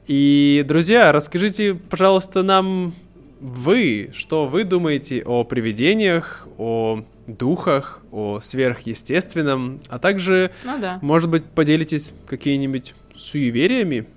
И, 0.07 0.63
друзья, 0.65 1.11
расскажите, 1.11 1.73
пожалуйста, 1.75 2.41
нам 2.41 2.95
вы, 3.41 4.09
что 4.13 4.47
вы 4.47 4.63
думаете 4.63 5.21
о 5.23 5.43
привидениях, 5.43 6.47
о 6.57 7.03
духах, 7.27 8.01
о 8.11 8.39
сверхъестественном, 8.39 9.81
а 9.89 9.99
также, 9.99 10.51
ну, 10.63 10.79
да. 10.79 10.99
может 11.01 11.29
быть, 11.29 11.43
поделитесь 11.43 12.13
какими-нибудь 12.25 12.95
суевериями 13.13 14.07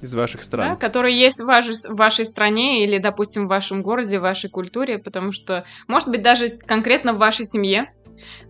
из 0.00 0.14
ваших 0.14 0.42
стран. 0.42 0.70
Да, 0.70 0.76
которые 0.76 1.18
есть 1.18 1.40
в 1.40 1.44
вашей, 1.44 1.74
в 1.74 1.96
вашей 1.96 2.24
стране 2.24 2.84
или, 2.84 2.98
допустим, 2.98 3.46
в 3.46 3.48
вашем 3.48 3.82
городе, 3.82 4.18
в 4.18 4.22
вашей 4.22 4.50
культуре, 4.50 4.98
потому 4.98 5.30
что, 5.30 5.64
может 5.86 6.08
быть, 6.08 6.22
даже 6.22 6.48
конкретно 6.48 7.12
в 7.12 7.18
вашей 7.18 7.46
семье. 7.46 7.92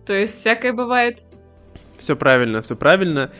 То 0.05 0.13
есть 0.13 0.33
всякое 0.33 0.73
бывает. 0.73 1.21
Все 1.97 2.15
правильно, 2.15 2.61
все 2.63 2.75
правильно. 2.75 3.31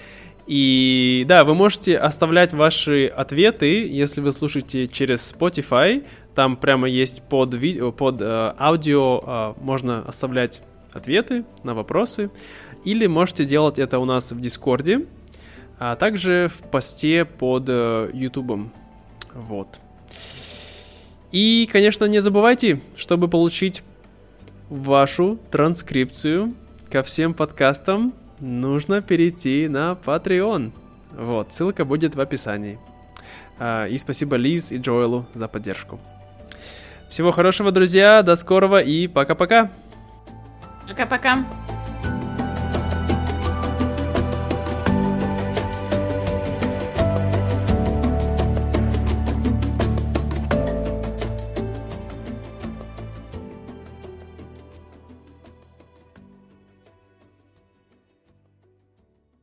И 0.47 1.25
да, 1.27 1.43
вы 1.43 1.53
можете 1.55 1.97
оставлять 1.97 2.53
ваши 2.53 3.07
ответы, 3.07 3.85
если 3.85 4.21
вы 4.21 4.31
слушаете 4.31 4.87
через 4.87 5.33
Spotify. 5.33 6.05
Там 6.35 6.55
прямо 6.55 6.87
есть 6.87 7.21
под, 7.23 7.53
видео, 7.53 7.91
под 7.91 8.21
э, 8.21 8.53
аудио 8.57 9.21
э, 9.21 9.53
можно 9.61 10.03
оставлять 10.07 10.61
ответы 10.93 11.43
на 11.63 11.73
вопросы. 11.73 12.31
Или 12.85 13.07
можете 13.07 13.43
делать 13.43 13.77
это 13.77 13.99
у 13.99 14.05
нас 14.05 14.31
в 14.31 14.39
Дискорде, 14.39 15.05
а 15.79 15.95
также 15.95 16.49
в 16.49 16.61
посте 16.69 17.25
под 17.25 17.65
э. 17.67 18.29
Вот. 19.33 19.79
И, 21.33 21.67
конечно, 21.69 22.05
не 22.05 22.21
забывайте, 22.21 22.81
чтобы 22.95 23.27
получить 23.27 23.83
вашу 24.69 25.37
транскрипцию 25.51 26.53
ко 26.89 27.03
всем 27.03 27.33
подкастам, 27.33 28.13
нужно 28.39 29.01
перейти 29.01 29.67
на 29.67 29.91
Patreon. 29.91 30.71
Вот, 31.11 31.53
ссылка 31.53 31.85
будет 31.85 32.15
в 32.15 32.19
описании. 32.19 32.79
А, 33.59 33.85
и 33.87 33.97
спасибо 33.97 34.35
Лиз 34.35 34.71
и 34.71 34.77
Джоэлу 34.77 35.25
за 35.33 35.47
поддержку. 35.47 35.99
Всего 37.09 37.31
хорошего, 37.31 37.71
друзья, 37.71 38.21
до 38.21 38.35
скорого 38.35 38.79
и 38.79 39.07
пока-пока. 39.07 39.71
Пока-пока. 40.87 41.45